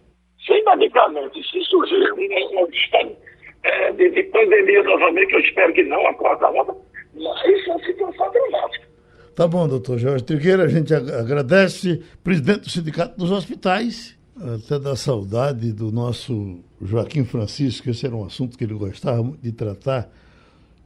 [0.46, 1.50] sem medicamentos.
[1.50, 3.16] Se surgir um, um estado
[3.64, 6.74] é, de, de, pandemia novamente, eu espero que não, a quarta onda,
[7.14, 8.86] mas é uma situação dramática.
[9.34, 14.96] Tá bom, doutor Jorge Trigueira, a gente agradece, presidente do Sindicato dos Hospitais, até da
[14.96, 20.08] saudade do nosso Joaquim Francisco, esse era um assunto que ele gostava de tratar,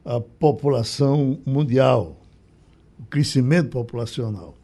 [0.03, 2.19] a população mundial,
[2.99, 4.57] o crescimento populacional.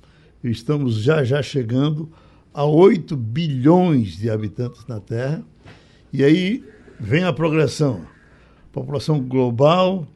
[0.43, 2.09] Estamos já já chegando
[2.53, 5.43] a 8 bilhões de habitantes na Terra,
[6.11, 6.63] e aí
[6.99, 8.01] vem a progressão.
[8.69, 10.07] A população global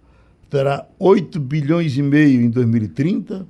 [0.50, 3.48] terá 8 bilhões e meio em 2030,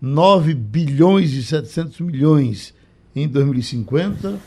[0.00, 2.74] 9 bilhões e 700 milhões
[3.14, 4.38] em 2050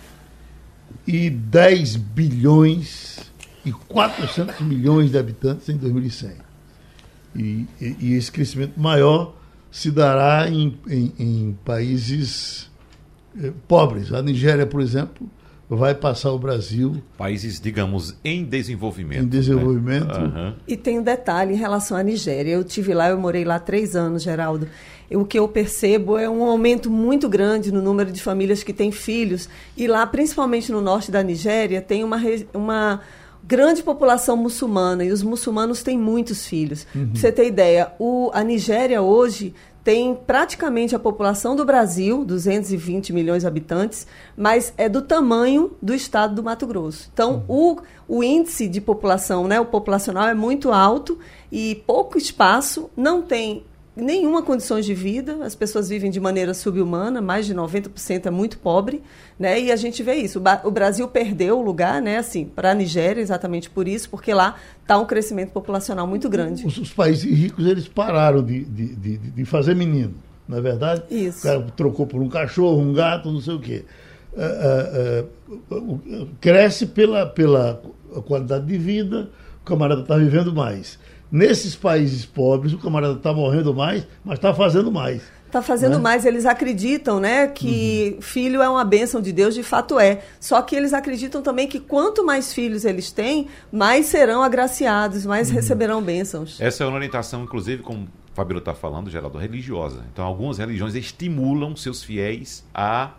[1.07, 3.31] e 10 bilhões
[3.65, 6.44] e 400 milhões de habitantes em 2100.
[7.35, 9.35] E, e, e esse crescimento maior
[9.71, 12.71] se dará em, em, em países
[13.37, 14.13] eh, pobres.
[14.13, 15.29] A Nigéria, por exemplo,
[15.69, 17.01] vai passar o Brasil.
[17.17, 19.23] Países, digamos, em desenvolvimento.
[19.23, 20.17] Em desenvolvimento.
[20.17, 20.23] Né?
[20.23, 20.53] Uhum.
[20.67, 22.51] E tem um detalhe em relação à Nigéria.
[22.51, 24.67] Eu tive lá, eu morei lá três anos, Geraldo.
[25.11, 28.91] O que eu percebo é um aumento muito grande no número de famílias que têm
[28.91, 29.49] filhos.
[29.75, 32.19] E lá, principalmente no norte da Nigéria, tem uma,
[32.53, 33.01] uma
[33.47, 36.85] grande população muçulmana e os muçulmanos têm muitos filhos.
[36.95, 37.09] Uhum.
[37.09, 43.13] Pra você ter ideia, o, a Nigéria hoje tem praticamente a população do Brasil, 220
[43.13, 47.07] milhões de habitantes, mas é do tamanho do estado do Mato Grosso.
[47.13, 47.77] Então, uhum.
[48.07, 51.19] o, o índice de população, né, o populacional é muito alto
[51.51, 53.63] e pouco espaço, não tem
[53.95, 58.57] nenhuma condições de vida, as pessoas vivem de maneira subhumana, mais de 90% é muito
[58.57, 59.01] pobre,
[59.39, 59.59] né?
[59.59, 60.41] E a gente vê isso.
[60.63, 64.55] O Brasil perdeu o lugar, né, assim, para a Nigéria exatamente por isso, porque lá
[64.81, 66.65] está um crescimento populacional muito grande.
[66.65, 70.15] Os, os países ricos eles pararam de, de, de, de, fazer menino,
[70.47, 71.03] não é verdade?
[71.09, 71.39] Isso.
[71.39, 73.85] O cara trocou por um cachorro, um gato, não sei o quê.
[74.33, 75.25] Uh,
[75.73, 77.81] uh, uh, cresce pela, pela
[78.25, 79.29] qualidade de vida,
[79.61, 80.99] o camarada está vivendo mais.
[81.31, 85.21] Nesses países pobres, o camarada está morrendo mais, mas está fazendo mais.
[85.45, 85.99] Está fazendo né?
[85.99, 88.21] mais, eles acreditam né, que uhum.
[88.21, 90.21] filho é uma bênção de Deus, de fato é.
[90.39, 95.49] Só que eles acreditam também que quanto mais filhos eles têm, mais serão agraciados, mais
[95.49, 95.55] uhum.
[95.55, 96.59] receberão bênçãos.
[96.59, 100.03] Essa é uma orientação, inclusive, como o Fabíola está falando, Geraldo, religiosa.
[100.11, 103.11] Então, algumas religiões estimulam seus fiéis a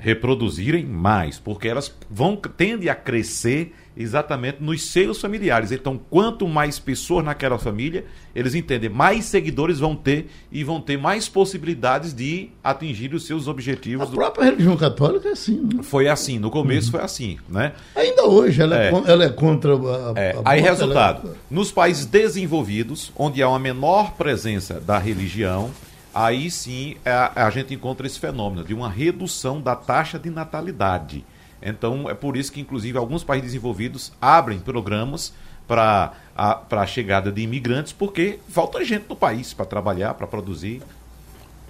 [0.00, 5.72] reproduzirem mais, porque elas vão tendem a crescer exatamente nos seios familiares.
[5.72, 10.96] Então, quanto mais pessoas naquela família, eles entendem, mais seguidores vão ter e vão ter
[10.96, 14.08] mais possibilidades de atingir os seus objetivos.
[14.08, 15.60] A própria religião católica é assim.
[15.60, 15.82] Né?
[15.82, 16.92] Foi assim, no começo uhum.
[16.92, 17.72] foi assim, né?
[17.94, 20.36] Ainda hoje ela é, é, ela é contra a, é.
[20.44, 21.34] a Aí, resultado, é...
[21.50, 25.70] nos países desenvolvidos, onde há uma menor presença da religião,
[26.14, 31.24] aí sim a, a gente encontra esse fenômeno de uma redução da taxa de natalidade.
[31.62, 35.32] Então, é por isso que, inclusive, alguns países desenvolvidos abrem programas
[35.68, 40.82] para a, a chegada de imigrantes, porque falta gente no país para trabalhar, para produzir.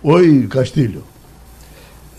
[0.03, 1.05] Oi, Castilho.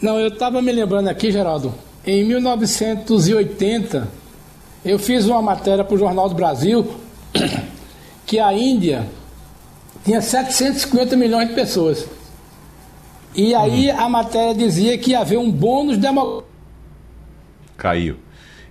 [0.01, 1.73] Não, eu estava me lembrando aqui, Geraldo,
[2.05, 4.07] em 1980,
[4.83, 6.95] eu fiz uma matéria para o Jornal do Brasil
[8.25, 9.07] que a Índia
[10.03, 12.07] tinha 750 milhões de pessoas.
[13.35, 13.99] E aí uhum.
[13.99, 16.49] a matéria dizia que ia haver um bônus demográfico.
[17.77, 18.17] Caiu.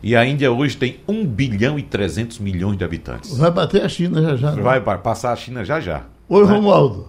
[0.02, 3.36] E a Índia hoje tem 1 bilhão e 300 milhões de habitantes.
[3.36, 4.52] Vai bater a China já já.
[4.52, 4.62] Né?
[4.62, 6.04] Vai passar a China já já.
[6.28, 6.52] Oi, né?
[6.52, 7.08] Romualdo.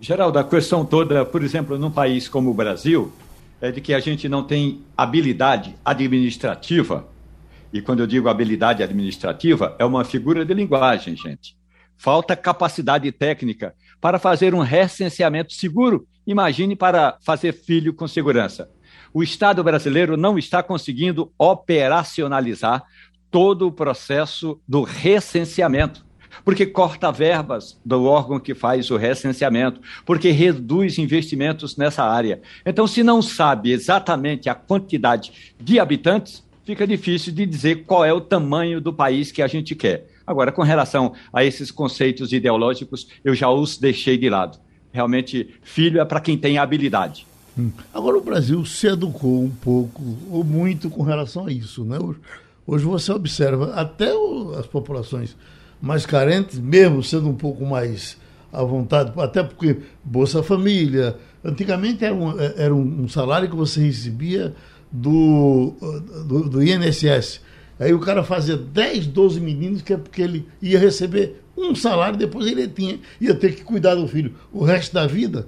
[0.00, 3.12] Geraldo, a questão toda, por exemplo, num país como o Brasil,
[3.60, 7.06] é de que a gente não tem habilidade administrativa.
[7.72, 11.56] E quando eu digo habilidade administrativa, é uma figura de linguagem, gente.
[11.96, 16.06] Falta capacidade técnica para fazer um recenseamento seguro.
[16.26, 18.70] Imagine para fazer filho com segurança.
[19.12, 22.82] O Estado brasileiro não está conseguindo operacionalizar
[23.30, 26.04] todo o processo do recenseamento
[26.42, 32.40] porque corta verbas do órgão que faz o recenseamento, porque reduz investimentos nessa área.
[32.64, 38.12] Então, se não sabe exatamente a quantidade de habitantes, fica difícil de dizer qual é
[38.12, 40.06] o tamanho do país que a gente quer.
[40.26, 44.58] Agora, com relação a esses conceitos ideológicos, eu já os deixei de lado.
[44.92, 47.26] Realmente, filho é para quem tem habilidade.
[47.58, 47.70] Hum.
[47.92, 51.84] Agora, o Brasil se educou um pouco ou muito com relação a isso.
[51.84, 51.98] Né?
[52.66, 54.12] Hoje, você observa até
[54.58, 55.36] as populações
[55.80, 58.16] mais carentes, mesmo sendo um pouco mais
[58.52, 61.16] à vontade, até porque Bolsa Família.
[61.44, 64.54] Antigamente era um, era um salário que você recebia
[64.90, 65.74] do,
[66.26, 67.40] do, do INSS.
[67.78, 72.16] Aí o cara fazia 10, 12 meninos, que é porque ele ia receber um salário,
[72.16, 75.46] depois ele tinha, ia ter que cuidar do filho o resto da vida.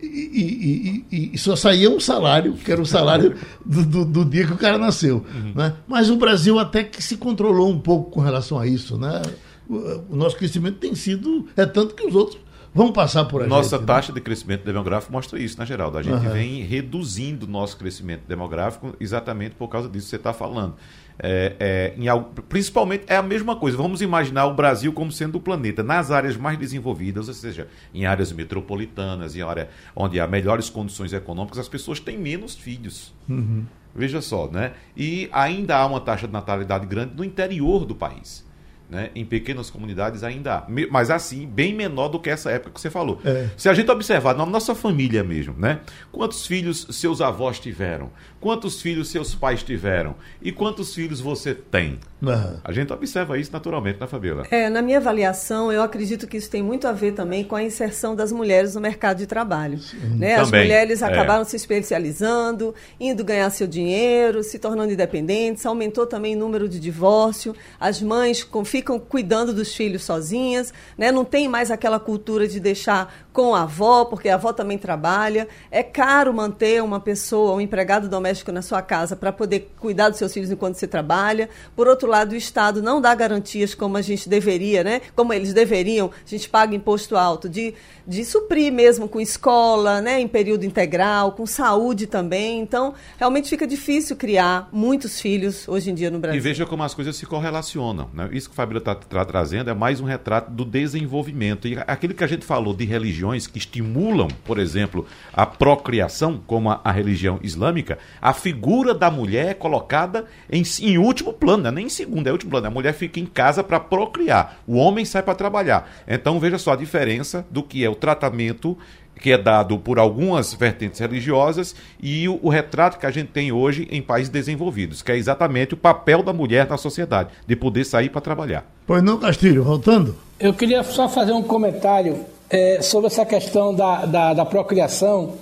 [0.00, 3.34] E, e, e, e só saía um salário, que era o salário
[3.66, 5.24] do, do, do dia que o cara nasceu.
[5.34, 5.52] Uhum.
[5.54, 5.74] Né?
[5.88, 8.96] Mas o Brasil até que se controlou um pouco com relação a isso.
[8.96, 9.22] Né?
[9.68, 9.74] O,
[10.10, 11.46] o nosso crescimento tem sido.
[11.56, 12.40] É tanto que os outros
[12.72, 13.48] vão passar por aí.
[13.48, 13.86] Nossa gente, né?
[13.86, 14.16] taxa né?
[14.16, 15.98] de crescimento demográfico mostra isso, né, Geraldo?
[15.98, 16.32] A gente uhum.
[16.32, 20.76] vem reduzindo o nosso crescimento demográfico exatamente por causa disso que você está falando.
[21.20, 23.76] É, é, principalmente é a mesma coisa.
[23.76, 28.06] Vamos imaginar o Brasil como sendo o planeta nas áreas mais desenvolvidas, ou seja, em
[28.06, 33.12] áreas metropolitanas, em áreas onde há melhores condições econômicas, as pessoas têm menos filhos.
[33.28, 33.64] Uhum.
[33.94, 34.72] Veja só, né?
[34.96, 38.46] E ainda há uma taxa de natalidade grande no interior do país.
[38.88, 39.10] Né?
[39.14, 40.66] Em pequenas comunidades ainda há.
[40.90, 43.20] Mas assim, bem menor do que essa época que você falou.
[43.22, 43.50] É.
[43.54, 45.80] Se a gente observar na nossa família mesmo, né?
[46.10, 48.10] Quantos filhos seus avós tiveram?
[48.40, 50.14] Quantos filhos seus pais tiveram?
[50.40, 51.98] E quantos filhos você tem?
[52.20, 52.56] Uhum.
[52.64, 54.44] A gente observa isso naturalmente, né, Fabiola?
[54.50, 57.62] É, na minha avaliação, eu acredito que isso tem muito a ver também com a
[57.62, 59.78] inserção das mulheres no mercado de trabalho.
[60.16, 60.34] Né?
[60.34, 61.06] As mulheres é.
[61.06, 61.44] acabaram é.
[61.44, 67.54] se especializando, indo ganhar seu dinheiro, se tornando independentes, aumentou também o número de divórcio,
[67.78, 71.12] as mães ficam cuidando dos filhos sozinhas, né?
[71.12, 75.46] não tem mais aquela cultura de deixar com a avó, porque a avó também trabalha.
[75.70, 80.18] É caro manter uma pessoa, um empregado doméstico na sua casa para poder cuidar dos
[80.18, 81.48] seus filhos enquanto você trabalha.
[81.76, 85.00] Por outro lado, o Estado não dá garantias como a gente deveria, né?
[85.14, 86.10] Como eles deveriam.
[86.26, 87.74] A gente paga imposto alto de,
[88.06, 90.20] de suprir mesmo com escola, né?
[90.20, 92.60] Em período integral, com saúde também.
[92.60, 96.38] Então, realmente fica difícil criar muitos filhos hoje em dia no Brasil.
[96.38, 98.08] E veja como as coisas se correlacionam.
[98.12, 98.28] Né?
[98.32, 101.68] Isso que o Fabíola está tra trazendo é mais um retrato do desenvolvimento.
[101.68, 106.70] E aquilo que a gente falou de religiões que estimulam, por exemplo, a procriação, como
[106.70, 111.70] a, a religião islâmica, a figura da mulher é colocada em, em último plano, né?
[111.70, 112.66] nem em segundo, é último plano.
[112.66, 115.90] A mulher fica em casa para procriar, o homem sai para trabalhar.
[116.06, 118.76] Então veja só a diferença do que é o tratamento
[119.20, 123.50] que é dado por algumas vertentes religiosas e o, o, retrato que a gente tem
[123.50, 127.84] hoje em países desenvolvidos, que é exatamente o papel da mulher na sociedade, de poder
[127.84, 128.64] sair para trabalhar.
[128.86, 130.16] Pois não, Castilho, voltando?
[130.38, 135.34] Eu queria só fazer um comentário é, sobre essa questão da, da, da procriação,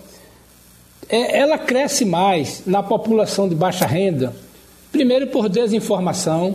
[1.07, 4.35] é, ela cresce mais na população de baixa renda,
[4.97, 6.55] primeiro por desinformação,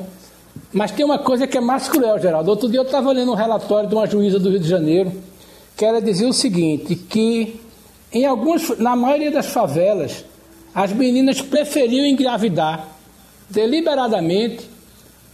[0.73, 2.49] mas tem uma coisa que é mais cruel, Geraldo.
[2.49, 5.11] Outro dia eu estava lendo um relatório de uma juíza do Rio de Janeiro,
[5.77, 7.61] que ela dizia o seguinte, que
[8.11, 10.25] em alguns, na maioria das favelas,
[10.73, 12.87] as meninas preferiam engravidar
[13.47, 14.67] deliberadamente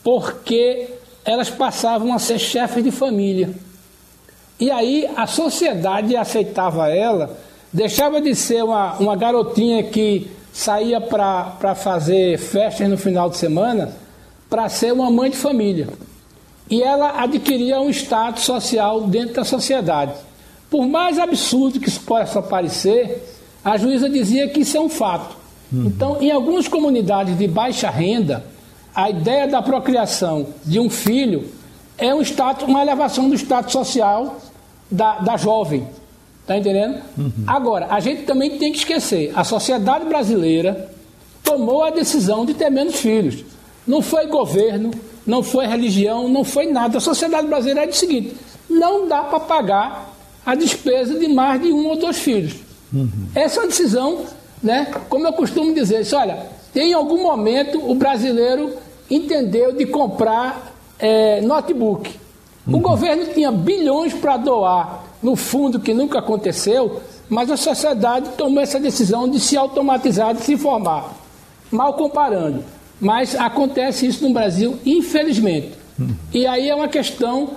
[0.03, 0.89] porque
[1.23, 3.51] elas passavam a ser chefes de família.
[4.59, 7.37] E aí a sociedade aceitava ela,
[7.71, 13.93] deixava de ser uma, uma garotinha que saía para fazer festas no final de semana
[14.49, 15.87] para ser uma mãe de família.
[16.67, 20.13] E ela adquiria um status social dentro da sociedade.
[20.67, 23.23] Por mais absurdo que isso possa parecer,
[23.63, 25.37] a juíza dizia que isso é um fato.
[25.71, 25.85] Uhum.
[25.85, 28.43] Então, em algumas comunidades de baixa renda,
[28.95, 31.51] a ideia da procriação de um filho
[31.99, 34.37] é um status, uma elevação do status social
[34.89, 35.87] da, da jovem.
[36.47, 37.01] Está entendendo?
[37.17, 37.43] Uhum.
[37.45, 40.89] Agora, a gente também tem que esquecer: a sociedade brasileira
[41.43, 43.43] tomou a decisão de ter menos filhos.
[43.85, 44.91] Não foi governo,
[45.25, 46.99] não foi religião, não foi nada.
[46.99, 48.33] A sociedade brasileira é o seguinte:
[48.69, 50.13] não dá para pagar
[50.45, 52.55] a despesa de mais de um ou dois filhos.
[52.93, 53.27] Uhum.
[53.35, 54.21] Essa é uma decisão,
[54.63, 54.87] né?
[55.09, 58.73] Como eu costumo dizer, isso, olha, em algum momento o brasileiro
[59.09, 62.09] entendeu de comprar é, notebook.
[62.65, 62.77] Uhum.
[62.77, 68.61] O governo tinha bilhões para doar no fundo que nunca aconteceu, mas a sociedade tomou
[68.61, 71.15] essa decisão de se automatizar, de se formar.
[71.71, 72.63] Mal comparando.
[72.99, 75.73] Mas acontece isso no Brasil, infelizmente.
[76.33, 77.51] E aí é uma questão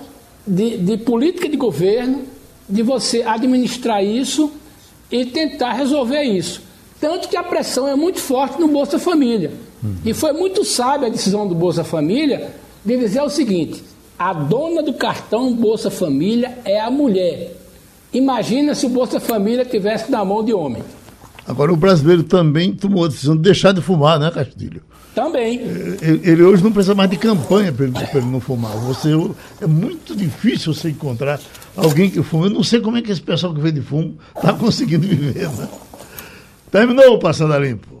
[0.45, 2.23] de, de política de governo,
[2.67, 4.51] de você administrar isso
[5.11, 6.61] e tentar resolver isso.
[6.99, 9.51] Tanto que a pressão é muito forte no Bolsa Família.
[10.05, 12.51] E foi muito sábia a decisão do Bolsa Família
[12.85, 13.83] de dizer o seguinte:
[14.21, 17.57] a dona do cartão Bolsa Família é a mulher.
[18.13, 20.83] Imagina se o Bolsa Família tivesse na mão de homem.
[21.47, 24.83] Agora, o brasileiro também tomou a decisão de deixar de fumar, né, Castilho?
[25.15, 25.59] Também.
[25.59, 28.71] Ele, ele hoje não precisa mais de campanha para ele, ele, não fumar.
[28.73, 29.09] Você,
[29.59, 31.39] é muito difícil você encontrar
[31.75, 32.45] alguém que fuma.
[32.45, 35.49] Eu não sei como é que esse pessoal que vende fumo está conseguindo viver.
[35.49, 35.67] Né?
[36.71, 38.00] Terminou o Passando a Limpo.